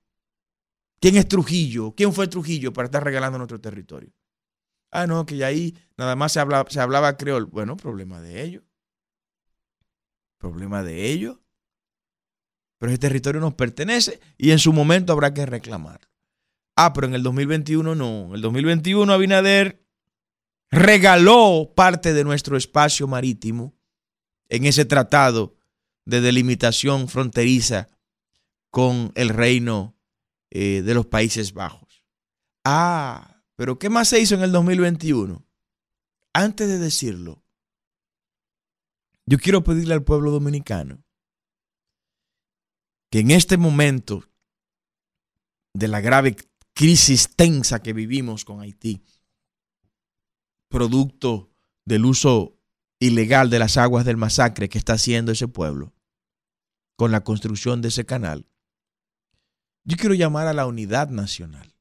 [0.99, 1.93] ¿Quién es Trujillo?
[1.95, 4.11] ¿Quién fue Trujillo para estar regalando nuestro territorio?
[4.91, 7.45] Ah, no, que ahí nada más se hablaba, se creol.
[7.45, 8.63] Bueno, problema de ellos.
[10.37, 11.37] Problema de ellos.
[12.77, 16.07] Pero ese territorio nos pertenece y en su momento habrá que reclamarlo.
[16.75, 18.27] Ah, pero en el 2021 no.
[18.27, 19.85] En el 2021 Abinader
[20.71, 23.73] regaló parte de nuestro espacio marítimo
[24.49, 25.55] en ese tratado
[26.05, 27.87] de delimitación fronteriza
[28.69, 29.94] con el reino
[30.57, 32.05] eh, de los Países Bajos.
[32.63, 35.45] Ah, pero ¿qué más se hizo en el 2021?
[36.31, 37.43] Antes de decirlo,
[39.25, 41.03] yo quiero pedirle al pueblo dominicano
[43.11, 44.23] que en este momento
[45.73, 46.37] de la grave
[46.73, 49.03] crisis tensa que vivimos con Haití,
[50.69, 51.51] producto
[51.83, 52.57] del uso
[52.99, 55.93] ilegal de las aguas del masacre que está haciendo ese pueblo
[56.95, 58.47] con la construcción de ese canal,
[59.85, 61.73] yo quiero llamar a la unidad nacional.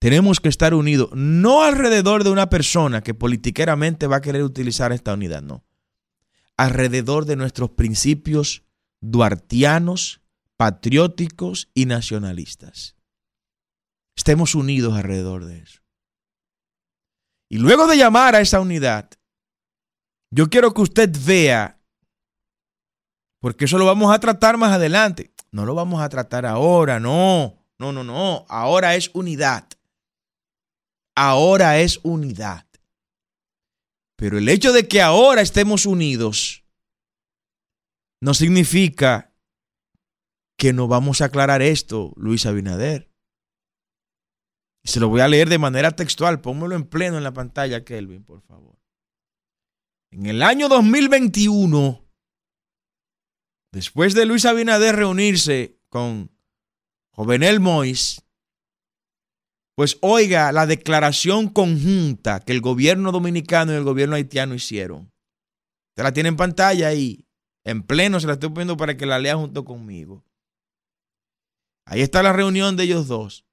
[0.00, 4.92] Tenemos que estar unidos, no alrededor de una persona que politiqueramente va a querer utilizar
[4.92, 5.64] esta unidad, no.
[6.56, 8.64] Alrededor de nuestros principios
[9.00, 10.20] duartianos,
[10.56, 12.96] patrióticos y nacionalistas.
[14.16, 15.80] Estemos unidos alrededor de eso.
[17.48, 19.10] Y luego de llamar a esa unidad,
[20.30, 21.80] yo quiero que usted vea,
[23.40, 25.32] porque eso lo vamos a tratar más adelante.
[25.50, 28.46] No lo vamos a tratar ahora, no, no, no, no.
[28.48, 29.66] Ahora es unidad.
[31.14, 32.66] Ahora es unidad.
[34.16, 36.64] Pero el hecho de que ahora estemos unidos
[38.20, 39.32] no significa
[40.56, 43.08] que no vamos a aclarar esto, Luis Abinader.
[44.84, 46.40] Se lo voy a leer de manera textual.
[46.40, 48.76] Pónmelo en pleno en la pantalla, Kelvin, por favor.
[50.10, 52.07] En el año 2021,
[53.72, 56.30] después de Luis Abinader reunirse con
[57.10, 58.22] Jovenel Mois,
[59.74, 65.12] pues oiga la declaración conjunta que el gobierno dominicano y el gobierno haitiano hicieron.
[65.90, 67.26] Usted la tiene en pantalla ahí,
[67.64, 70.24] en pleno, se la estoy poniendo para que la lea junto conmigo.
[71.84, 73.44] Ahí está la reunión de ellos dos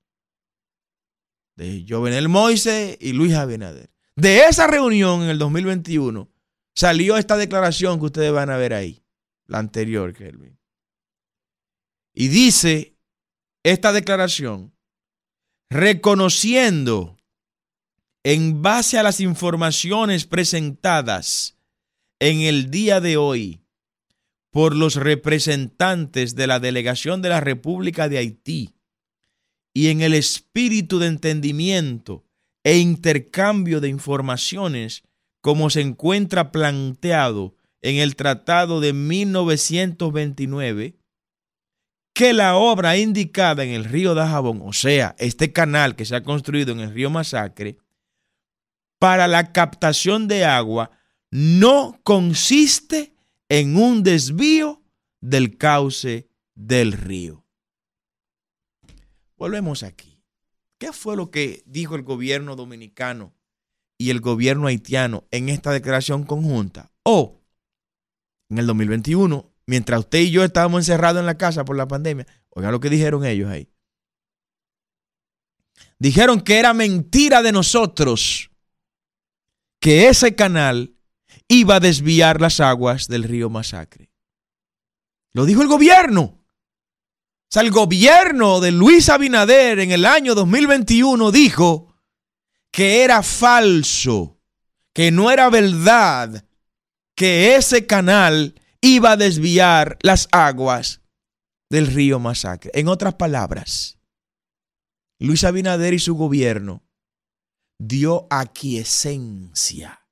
[1.56, 3.90] de Jovenel Moise y Luis Abinader.
[4.16, 6.30] De esa reunión en el 2021
[6.76, 9.05] salió esta declaración que ustedes van a ver ahí,
[9.48, 10.58] la anterior, Kelvin.
[12.14, 12.96] Y dice
[13.64, 14.74] esta declaración,
[15.70, 17.18] reconociendo
[18.24, 21.58] en base a las informaciones presentadas
[22.20, 23.62] en el día de hoy
[24.52, 28.76] por los representantes de la delegación de la República de Haití
[29.74, 32.24] y en el espíritu de entendimiento
[32.64, 35.04] e intercambio de informaciones
[35.42, 37.56] como se encuentra planteado
[37.86, 40.98] en el Tratado de 1929,
[42.16, 46.24] que la obra indicada en el río Dajabón, o sea, este canal que se ha
[46.24, 47.78] construido en el río Masacre,
[48.98, 50.90] para la captación de agua,
[51.30, 53.14] no consiste
[53.50, 54.82] en un desvío
[55.22, 57.46] del cauce del río.
[59.38, 60.24] Volvemos aquí.
[60.80, 63.36] ¿Qué fue lo que dijo el gobierno dominicano
[64.00, 66.92] y el gobierno haitiano en esta declaración conjunta?
[67.04, 67.45] O
[68.50, 72.28] en el 2021, mientras usted y yo estábamos encerrados en la casa por la pandemia,
[72.50, 73.70] oigan lo que dijeron ellos ahí.
[75.98, 78.52] Dijeron que era mentira de nosotros
[79.80, 80.96] que ese canal
[81.48, 84.12] iba a desviar las aguas del río Masacre.
[85.34, 86.22] Lo dijo el gobierno.
[86.22, 91.94] O sea, el gobierno de Luis Abinader en el año 2021 dijo
[92.72, 94.40] que era falso,
[94.94, 96.45] que no era verdad,
[97.16, 101.02] que ese canal iba a desviar las aguas
[101.70, 102.72] del río Masacre.
[102.74, 103.98] En otras palabras,
[105.20, 106.84] Luis Abinader y su gobierno
[107.80, 110.08] dio aquiescencia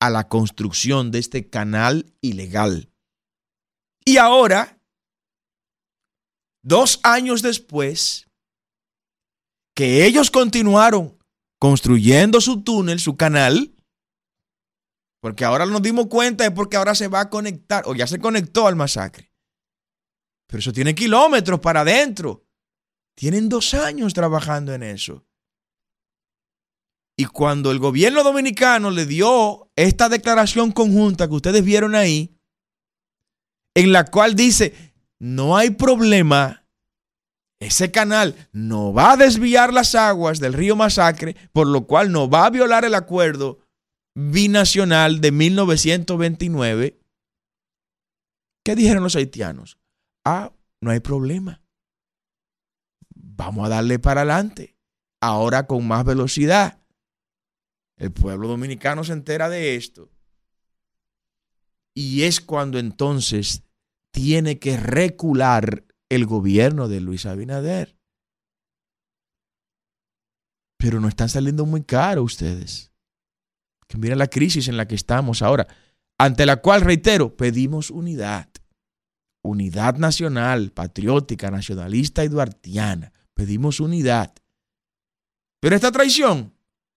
[0.00, 2.92] a la construcción de este canal ilegal.
[4.04, 4.80] Y ahora,
[6.62, 8.28] dos años después,
[9.74, 11.18] que ellos continuaron
[11.58, 13.75] construyendo su túnel, su canal,
[15.26, 18.20] porque ahora nos dimos cuenta es porque ahora se va a conectar, o ya se
[18.20, 19.32] conectó al masacre.
[20.46, 22.46] Pero eso tiene kilómetros para adentro.
[23.16, 25.26] Tienen dos años trabajando en eso.
[27.16, 32.38] Y cuando el gobierno dominicano le dio esta declaración conjunta que ustedes vieron ahí,
[33.74, 36.68] en la cual dice, no hay problema,
[37.58, 42.30] ese canal no va a desviar las aguas del río Masacre, por lo cual no
[42.30, 43.65] va a violar el acuerdo
[44.16, 46.98] binacional de 1929.
[48.64, 49.78] ¿Qué dijeron los haitianos?
[50.24, 51.62] Ah, no hay problema.
[53.14, 54.74] Vamos a darle para adelante.
[55.20, 56.82] Ahora con más velocidad.
[57.98, 60.10] El pueblo dominicano se entera de esto.
[61.94, 63.64] Y es cuando entonces
[64.12, 67.98] tiene que recular el gobierno de Luis Abinader.
[70.78, 72.95] Pero no están saliendo muy caro ustedes
[73.88, 75.66] que miren la crisis en la que estamos ahora,
[76.18, 78.48] ante la cual, reitero, pedimos unidad.
[79.42, 83.12] Unidad nacional, patriótica, nacionalista y duartiana.
[83.34, 84.34] Pedimos unidad.
[85.60, 86.54] Pero esta traición,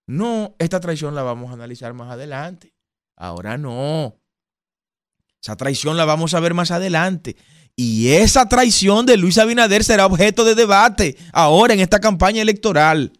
[0.07, 2.73] no, esta traición la vamos a analizar más adelante.
[3.15, 4.19] Ahora no.
[5.41, 7.35] Esa traición la vamos a ver más adelante.
[7.75, 13.13] Y esa traición de Luis Abinader será objeto de debate ahora en esta campaña electoral.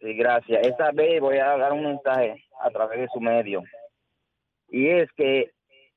[0.00, 0.66] Eh, gracias.
[0.66, 3.62] Esta vez voy a dar un mensaje a través de su medio.
[4.68, 5.52] Y es que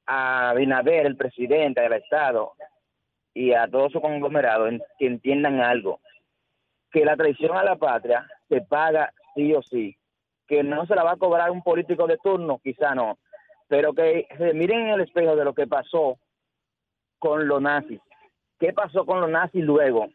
[0.05, 2.53] a Binader, el presidente del Estado,
[3.33, 5.99] y a todo su conglomerado, que entiendan algo.
[6.91, 9.97] Que la traición a la patria se paga sí o sí.
[10.47, 13.17] Que no se la va a cobrar un político de turno, quizá no.
[13.67, 16.17] Pero que se miren en el espejo de lo que pasó
[17.19, 17.99] con los nazis.
[18.59, 20.07] ¿Qué pasó con los nazis luego?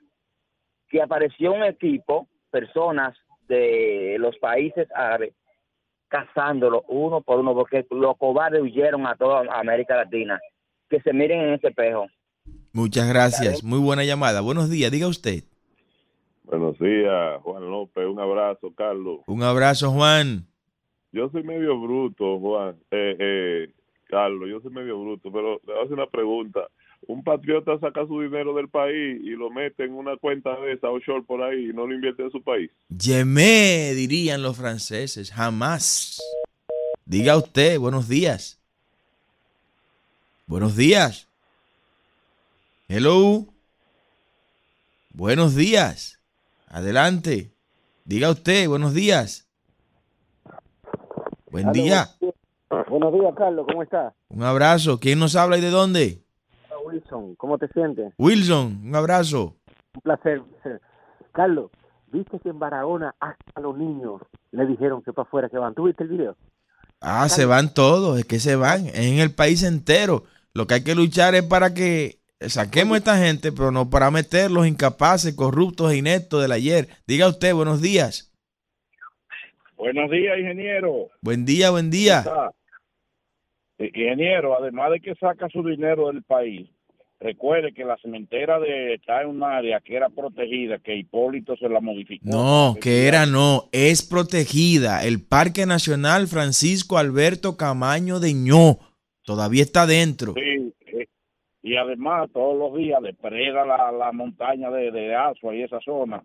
[0.90, 3.16] Que apareció un equipo personas
[3.48, 5.32] de los países árabes
[6.10, 10.38] cazándolo uno por uno, porque los cobardes huyeron a toda América Latina.
[10.90, 12.06] Que se miren en ese espejo.
[12.72, 13.62] Muchas gracias.
[13.62, 14.40] Muy buena llamada.
[14.40, 14.90] Buenos días.
[14.90, 15.44] Diga usted.
[16.44, 18.06] Buenos días, Juan López.
[18.06, 19.20] Un abrazo, Carlos.
[19.28, 20.46] Un abrazo, Juan.
[21.12, 22.76] Yo soy medio bruto, Juan.
[22.90, 23.68] Eh, eh,
[24.08, 26.66] Carlos, yo soy medio bruto, pero le voy a hacer una pregunta.
[27.06, 30.90] Un patriota saca su dinero del país y lo mete en una cuenta de esa
[30.90, 32.70] offshore por ahí y no lo invierte en su país.
[32.88, 36.20] Yemé, dirían los franceses, jamás.
[37.04, 38.60] Diga usted, buenos días.
[40.46, 41.28] Buenos días.
[42.88, 43.46] Hello.
[45.14, 46.20] Buenos días.
[46.68, 47.50] Adelante.
[48.04, 49.48] Diga usted, buenos días.
[51.50, 52.08] Buen día.
[52.88, 54.12] Buenos días, Carlos, ¿cómo estás?
[54.28, 55.00] Un abrazo.
[55.00, 56.22] ¿Quién nos habla y de dónde?
[57.00, 58.12] Wilson, ¿cómo te sientes?
[58.18, 59.56] Wilson, un abrazo.
[59.94, 60.42] Un placer.
[61.32, 61.70] Carlos,
[62.08, 64.20] ¿viste que en Barahona hasta los niños
[64.50, 65.74] le dijeron que para afuera que van?
[65.74, 66.36] ¿Tú viste el video?
[67.00, 70.24] Ah, se van todos, es que se van, es en el país entero.
[70.52, 74.10] Lo que hay que luchar es para que saquemos a esta gente, pero no para
[74.10, 76.88] meterlos incapaces, corruptos e ineptos del ayer.
[77.06, 78.30] Diga usted, buenos días.
[79.76, 81.08] Buenos días, ingeniero.
[81.22, 82.22] Buen día, buen día.
[83.78, 86.68] Eh, Ingeniero, además de que saca su dinero del país,
[87.20, 91.68] recuerde que la cementera de está en un área que era protegida, que Hipólito se
[91.68, 92.26] la modificó.
[92.26, 95.04] No, que era no, es protegida.
[95.04, 98.78] El Parque Nacional Francisco Alberto Camaño de Ño
[99.22, 100.34] todavía está dentro.
[100.34, 101.06] Sí, eh,
[101.62, 106.24] y además todos los días depreda la, la montaña de, de Asua y esa zona.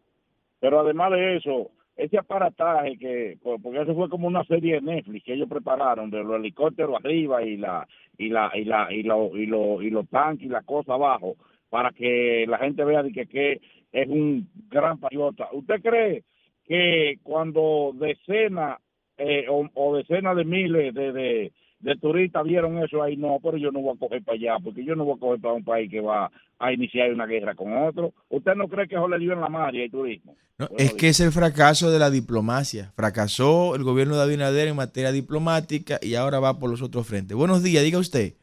[0.60, 4.82] Pero además de eso, ese aparataje que, pues, porque eso fue como una serie de
[4.82, 7.88] Netflix que ellos prepararon de los helicópteros arriba y la
[8.18, 11.36] y la y la y lo, y lo, y los tanques y la cosa abajo
[11.70, 15.50] para que la gente vea de que, que es un gran patriota.
[15.54, 16.24] ¿Usted cree
[16.66, 18.80] que cuando decenas
[19.18, 21.52] eh, o, o decenas de miles de, de,
[21.86, 23.16] de turistas vieron eso ahí?
[23.16, 25.40] No, pero yo no voy a coger para allá porque yo no voy a coger
[25.40, 28.12] para un país que va a iniciar una guerra con otro.
[28.30, 30.36] ¿Usted no cree que eso le dio en la madre el turismo?
[30.58, 32.92] No, es que es el fracaso de la diplomacia.
[32.96, 37.38] Fracasó el gobierno de Abinader en materia diplomática y ahora va por los otros frentes.
[37.38, 38.34] Buenos días, diga usted.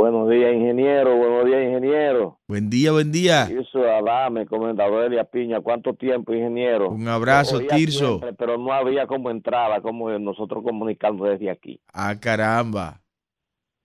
[0.00, 1.14] Buenos días, ingeniero.
[1.14, 2.40] Buenos días, ingeniero.
[2.48, 3.46] Buen día, buen día.
[3.46, 5.60] Tirso Adame, comendador Elia Piña.
[5.60, 6.88] ¿Cuánto tiempo, ingeniero?
[6.88, 8.06] Un abrazo, Tirso.
[8.16, 11.82] siempre, pero no había como entrada, como nosotros comunicando desde aquí.
[11.92, 13.02] Ah, caramba.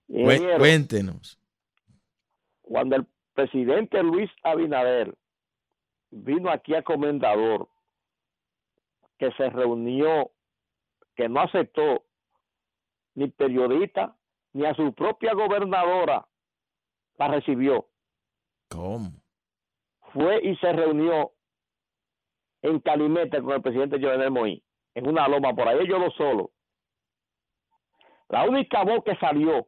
[0.07, 1.37] Ingeniero, Cuéntenos.
[2.61, 5.13] cuando el presidente Luis Abinader
[6.11, 7.67] vino aquí a comendador,
[9.19, 10.31] que se reunió,
[11.17, 12.05] que no aceptó
[13.15, 14.14] ni periodista
[14.55, 16.25] ni a su propia gobernadora
[17.17, 17.87] la recibió.
[18.69, 19.11] ¿Cómo?
[20.15, 21.33] fue y se reunió
[22.61, 24.63] en Calimete con el presidente Jovenel Moïse,
[24.95, 26.51] en una loma por ahí, yo lo solo.
[28.29, 29.67] La única voz que salió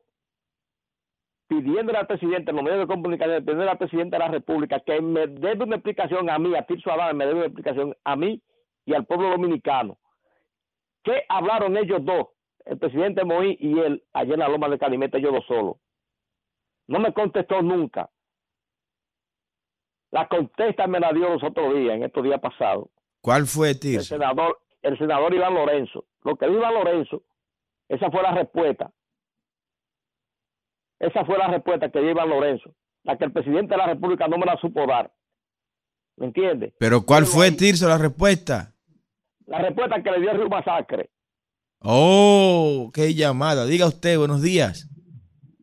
[1.47, 5.01] pidiéndole al presidente, en los medios de comunicación, pidiéndole al presidente de la República que
[5.01, 8.41] me dé una explicación a mí, a Tirso Adame, me dé una explicación a mí
[8.85, 9.97] y al pueblo dominicano.
[11.03, 12.27] ¿Qué hablaron ellos dos,
[12.69, 15.79] el presidente Moïse y él, allá en la loma de Calimete, yo lo solo?
[16.87, 18.09] No me contestó nunca.
[20.11, 22.87] La contesta me la dio los otros días, en estos días pasados.
[23.21, 24.15] ¿Cuál fue, El Tirso?
[24.15, 26.05] senador, el senador Iván Lorenzo.
[26.23, 27.23] Lo que dijo Iván Lorenzo,
[27.89, 28.91] esa fue la respuesta.
[30.99, 32.73] Esa fue la respuesta que dio Iván Lorenzo.
[33.03, 35.11] La que el presidente de la República no me la supo dar.
[36.17, 36.73] ¿Me entiende?
[36.79, 38.73] ¿Pero cuál fue, Tirso, la respuesta?
[39.45, 41.11] La respuesta que le dio el Río Masacre.
[41.79, 43.65] Oh, qué llamada.
[43.65, 44.89] Diga usted, buenos días.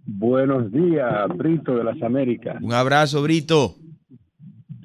[0.07, 2.63] Buenos días, Brito de las Américas.
[2.63, 3.75] Un abrazo, Brito.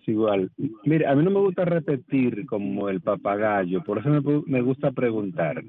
[0.02, 0.50] Es igual.
[0.86, 4.62] Mire, a mí no me gusta repetir como el papagayo, por eso me, gu- me
[4.62, 5.64] gusta preguntar.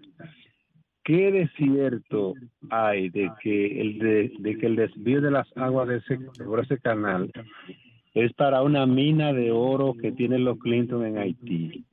[1.05, 2.35] ¿Qué de cierto
[2.71, 6.61] hay de que el de, de que el desvío de las aguas de ese, por
[6.61, 7.31] ese canal
[8.15, 11.85] es para una mina de oro que tienen los Clinton en Haití?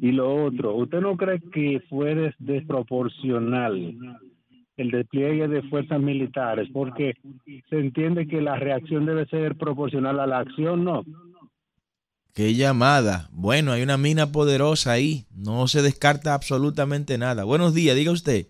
[0.00, 3.96] Y lo otro, ¿usted no cree que fue des- desproporcional
[4.76, 6.68] el despliegue de fuerzas militares?
[6.72, 7.14] Porque
[7.68, 11.04] se entiende que la reacción debe ser proporcional a la acción, ¿no?
[12.34, 13.28] Qué llamada.
[13.30, 15.26] Bueno, hay una mina poderosa ahí.
[15.36, 17.44] No se descarta absolutamente nada.
[17.44, 18.46] Buenos días, diga usted.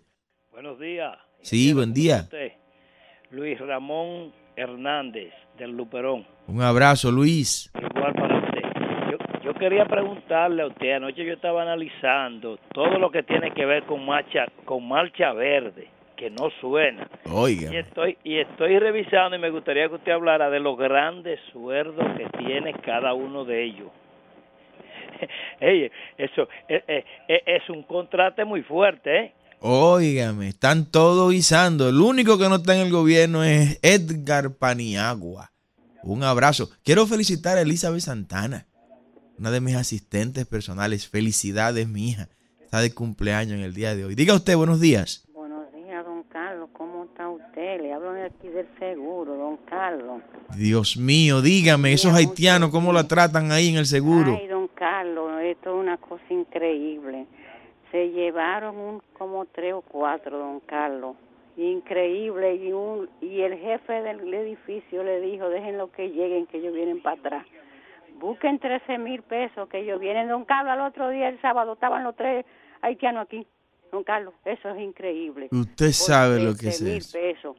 [0.53, 1.19] Buenos días.
[1.41, 2.17] Sí, buen ¿Cómo día.
[2.23, 2.53] usted?
[3.33, 6.25] Luis Ramón Hernández, del Luperón.
[6.47, 7.73] Un abrazo, Luis.
[7.75, 8.63] Igual para usted.
[9.11, 13.65] Yo, yo quería preguntarle a usted, anoche yo estaba analizando todo lo que tiene que
[13.65, 17.09] ver con marcha, con marcha verde, que no suena.
[17.25, 21.39] Y Oiga, estoy, y estoy revisando y me gustaría que usted hablara de los grandes
[21.53, 23.89] sueldos que tiene cada uno de ellos.
[25.61, 29.33] Ey, eso es, es- es- es un contraste muy fuerte, ¿eh?
[29.61, 31.89] óigame, están todos guisando.
[31.89, 35.51] El único que no está en el gobierno es Edgar Paniagua.
[36.03, 36.69] Un abrazo.
[36.85, 38.67] Quiero felicitar a Elizabeth Santana,
[39.43, 41.09] una de mis asistentes personales.
[41.09, 42.29] Felicidades, mi hija.
[42.61, 44.15] Está de cumpleaños en el día de hoy.
[44.15, 45.29] Diga usted, buenos días.
[45.35, 46.71] Buenos días, don Carlos.
[46.73, 47.81] ¿Cómo está usted?
[47.81, 50.23] Le hablo de aquí del seguro, don Carlos.
[50.57, 54.39] Dios mío, dígame, esos haitianos, ¿cómo la tratan ahí en el seguro?
[54.41, 57.27] Ay, don Carlos, esto es una cosa increíble.
[57.91, 61.17] Se llevaron un, como tres o cuatro, don Carlos.
[61.57, 62.55] Increíble.
[62.55, 67.03] Y, un, y el jefe del edificio le dijo, déjenlo que lleguen, que ellos vienen
[67.03, 67.47] para atrás.
[68.23, 70.29] Busquen 13 mil pesos, que ellos vienen.
[70.29, 72.47] Don Carlos, al otro día, el sábado, estaban los tres
[72.81, 73.45] haitianos aquí.
[73.91, 75.49] Don Carlos, eso es increíble.
[75.51, 77.19] Usted Por sabe lo que 13 es mil eso.
[77.19, 77.57] pesos.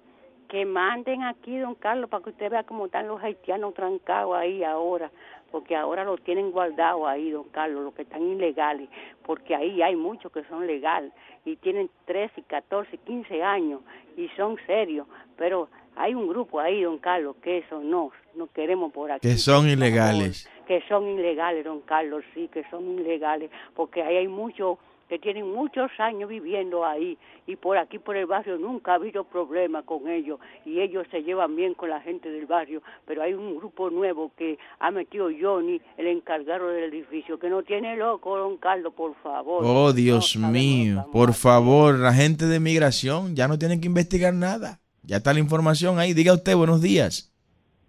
[0.47, 4.63] Que manden aquí, don Carlos, para que usted vea cómo están los haitianos trancados ahí
[4.63, 5.11] ahora.
[5.51, 8.87] Porque ahora los tienen guardados ahí, don Carlos, los que están ilegales.
[9.25, 11.11] Porque ahí hay muchos que son legales
[11.43, 13.81] y tienen 13, 14, 15 años
[14.15, 15.07] y son serios.
[15.35, 19.27] Pero hay un grupo ahí, don Carlos, que eso no, no queremos por aquí.
[19.27, 20.49] Que son ilegales.
[20.65, 24.77] Que son ilegales, don Carlos, sí, que son ilegales, porque ahí hay muchos
[25.09, 29.25] que tienen muchos años viviendo ahí y por aquí, por el barrio, nunca ha habido
[29.25, 33.33] problema con ellos y ellos se llevan bien con la gente del barrio, pero hay
[33.33, 38.37] un grupo nuevo que ha metido Johnny, el encargado del edificio, que no tiene loco,
[38.37, 39.63] don Carlos, por favor.
[39.65, 44.79] Oh, Dios mío, por favor, la gente de migración ya no tienen que investigar nada.
[45.03, 46.13] Ya está la información ahí.
[46.13, 47.32] Diga usted, buenos días.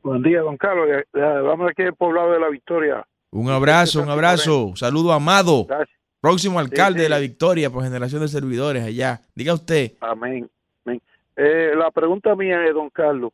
[0.05, 0.87] Buen día, don Carlos.
[0.87, 3.07] Eh, eh, Vamos aquí al poblado de la Victoria.
[3.31, 4.73] Un abrazo, un abrazo.
[4.77, 5.99] Saludo Amado, Gracias.
[6.21, 7.05] próximo alcalde sí.
[7.05, 9.23] de la Victoria por generación de servidores allá.
[9.35, 9.93] Diga usted.
[10.01, 10.49] Amén.
[10.85, 11.01] Amén.
[11.37, 13.33] Eh, la pregunta mía es, don Carlos,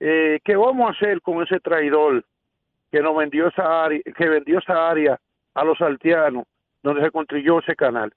[0.00, 2.24] eh, ¿qué vamos a hacer con ese traidor
[2.90, 5.18] que nos vendió esa área, que vendió esa área
[5.54, 6.44] a los saltianos
[6.82, 8.12] donde se construyó ese canal?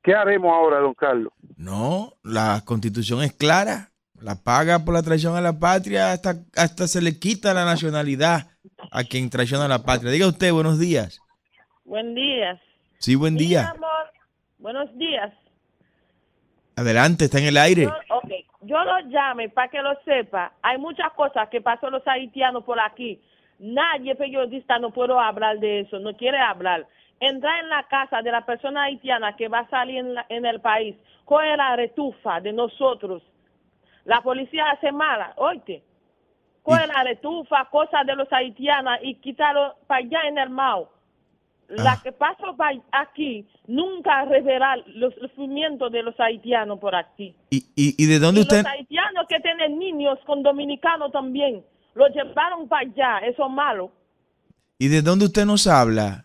[0.00, 1.32] ¿Qué haremos ahora, don Carlos?
[1.56, 3.90] No, la constitución es clara.
[4.22, 8.48] La paga por la traición a la patria hasta, hasta se le quita la nacionalidad
[8.92, 10.10] a quien traiciona a la patria.
[10.10, 11.20] Diga usted, buenos días.
[11.84, 12.60] Buen día.
[12.98, 13.70] Sí, buen día.
[13.70, 13.88] amor,
[14.58, 15.32] buenos días.
[16.76, 17.84] Adelante, está en el aire.
[17.84, 18.30] Yo, ok,
[18.62, 20.52] yo lo llame para que lo sepa.
[20.62, 23.20] Hay muchas cosas que pasó los haitianos por aquí.
[23.58, 26.86] Nadie periodista no puedo hablar de eso, no quiere hablar.
[27.20, 30.46] Entrar en la casa de la persona haitiana que va a salir en, la- en
[30.46, 30.96] el país,
[31.26, 33.22] coge la retufa de nosotros.
[34.04, 35.82] La policía hace mala, oíste.
[36.62, 40.90] Coge la retufa, cosas de los haitianos y quítalo para allá en el Mao.
[41.68, 42.00] La Ah.
[42.02, 47.34] que pasó pa- aquí nunca revela los sufrimientos de los haitianos por aquí.
[47.50, 48.58] ¿Y, y, y de dónde y usted?
[48.64, 53.92] los haitianos que tienen niños con dominicanos también, los llevaron para allá, eso es malo,
[54.78, 56.24] ¿Y de dónde usted nos habla?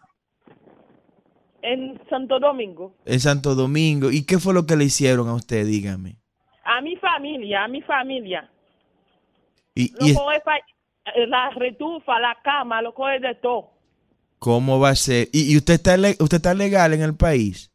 [1.62, 2.96] en Santo Domingo.
[3.06, 4.12] En Santo Domingo.
[4.12, 5.66] ¿Y qué fue lo que le hicieron a usted?
[5.66, 6.18] Dígame.
[6.64, 8.50] A mi familia, a mi familia.
[9.74, 10.42] ¿Y, Lo y coge
[11.28, 13.72] la retufa, la cama, lo coge de todo.
[14.40, 15.28] cómo va a ser?
[15.34, 17.72] ¿Y, y usted, está usted está legal en el país?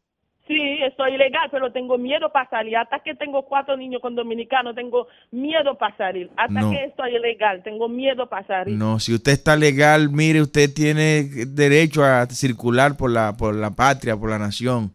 [0.47, 2.77] Sí, estoy ilegal, pero tengo miedo para salir.
[2.77, 6.29] Hasta que tengo cuatro niños con dominicanos, tengo miedo para salir.
[6.37, 6.71] Hasta No.
[6.73, 8.77] que estoy ilegal, tengo miedo para salir.
[8.77, 13.71] No, si usted está legal, mire, usted tiene derecho a circular por la, por la
[13.71, 14.93] patria, por la nación.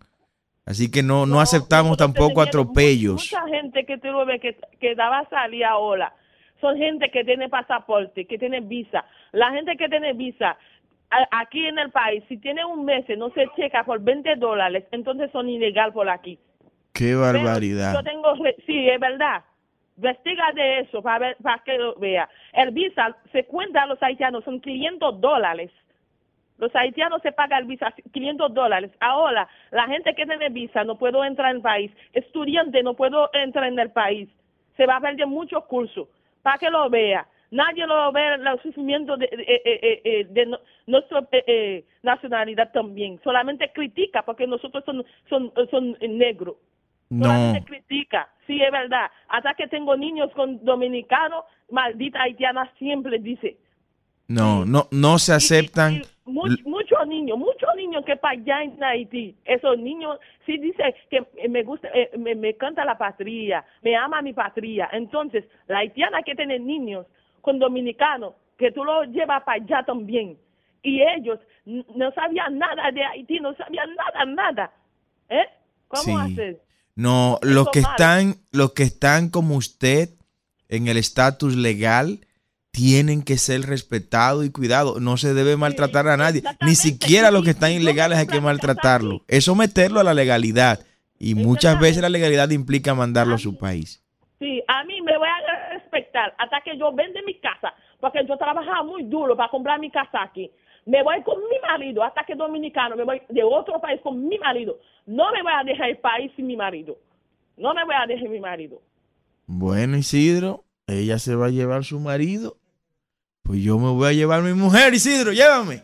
[0.65, 3.31] Así que no, no aceptamos tampoco atropellos.
[3.31, 6.13] Mucha gente que tú lo ves que, que daba a salir ahora
[6.61, 9.05] son gente que tiene pasaporte, que tiene visa.
[9.31, 10.57] La gente que tiene visa
[11.31, 15.31] aquí en el país, si tiene un mes, no se checa por 20 dólares, entonces
[15.31, 16.39] son ilegal por aquí.
[16.93, 17.93] Qué Pero barbaridad.
[17.93, 18.33] Yo tengo,
[18.65, 19.43] sí, es verdad.
[19.97, 22.27] Investiga de eso para, ver, para que lo vea.
[22.53, 25.71] El visa se cuenta a los haitianos, son 500 dólares.
[26.57, 28.91] Los haitianos se pagan el visa 500 dólares.
[28.99, 31.91] Ahora, la gente que tiene visa no puedo entrar en el país.
[32.13, 34.29] Estudiante no puedo entrar en el país.
[34.77, 36.07] Se va a perder muchos cursos.
[36.41, 37.27] Para que lo vea.
[37.51, 43.19] Nadie lo ve los sufrimientos de, de, eh, eh, eh, de nuestra eh, nacionalidad también.
[43.23, 46.55] Solamente critica porque nosotros son, son, son negros.
[47.09, 48.29] No, Solamente critica.
[48.47, 49.11] Sí, es verdad.
[49.27, 53.57] Hasta que tengo niños con dominicanos, maldita haitiana siempre dice.
[54.27, 56.01] no, no, no se aceptan.
[56.65, 61.63] Muchos niños, muchos niños que para allá en Haití, esos niños sí dice que me
[61.63, 64.89] gusta, eh, me, me canta la patria, me ama mi patria.
[64.91, 67.05] Entonces, la haitiana que tiene niños
[67.41, 70.37] con dominicanos, que tú los llevas para allá también.
[70.81, 74.71] Y ellos no sabían nada de Haití, no sabían nada, nada.
[75.29, 75.45] ¿Eh?
[75.87, 76.31] ¿Cómo Sí.
[76.33, 76.61] hacer?
[76.95, 80.09] No, los que están, los que están como usted
[80.69, 82.19] en el estatus legal
[82.75, 85.01] tienen que ser respetados y cuidados.
[85.01, 86.43] No se debe maltratar a nadie.
[86.59, 89.21] Ni siquiera a los que están ilegales hay que maltratarlo.
[89.29, 90.81] Eso meterlo a la legalidad.
[91.17, 94.03] Y muchas veces la legalidad implica mandarlo a su país.
[94.39, 98.35] Sí, a mí me voy a respetar hasta que yo vende mi casa, porque yo
[98.35, 100.51] trabajaba muy duro para comprar mi casa aquí.
[100.85, 104.37] Me voy con mi marido, hasta que dominicano, me voy de otro país con mi
[104.37, 104.77] marido.
[105.05, 106.97] No me voy a dejar el país sin mi marido.
[107.55, 108.81] No me voy a dejar mi marido.
[109.47, 112.57] Bueno, Isidro, ella se va a llevar su marido
[113.45, 115.83] pues yo me voy a llevar a mi mujer, Isidro, llévame.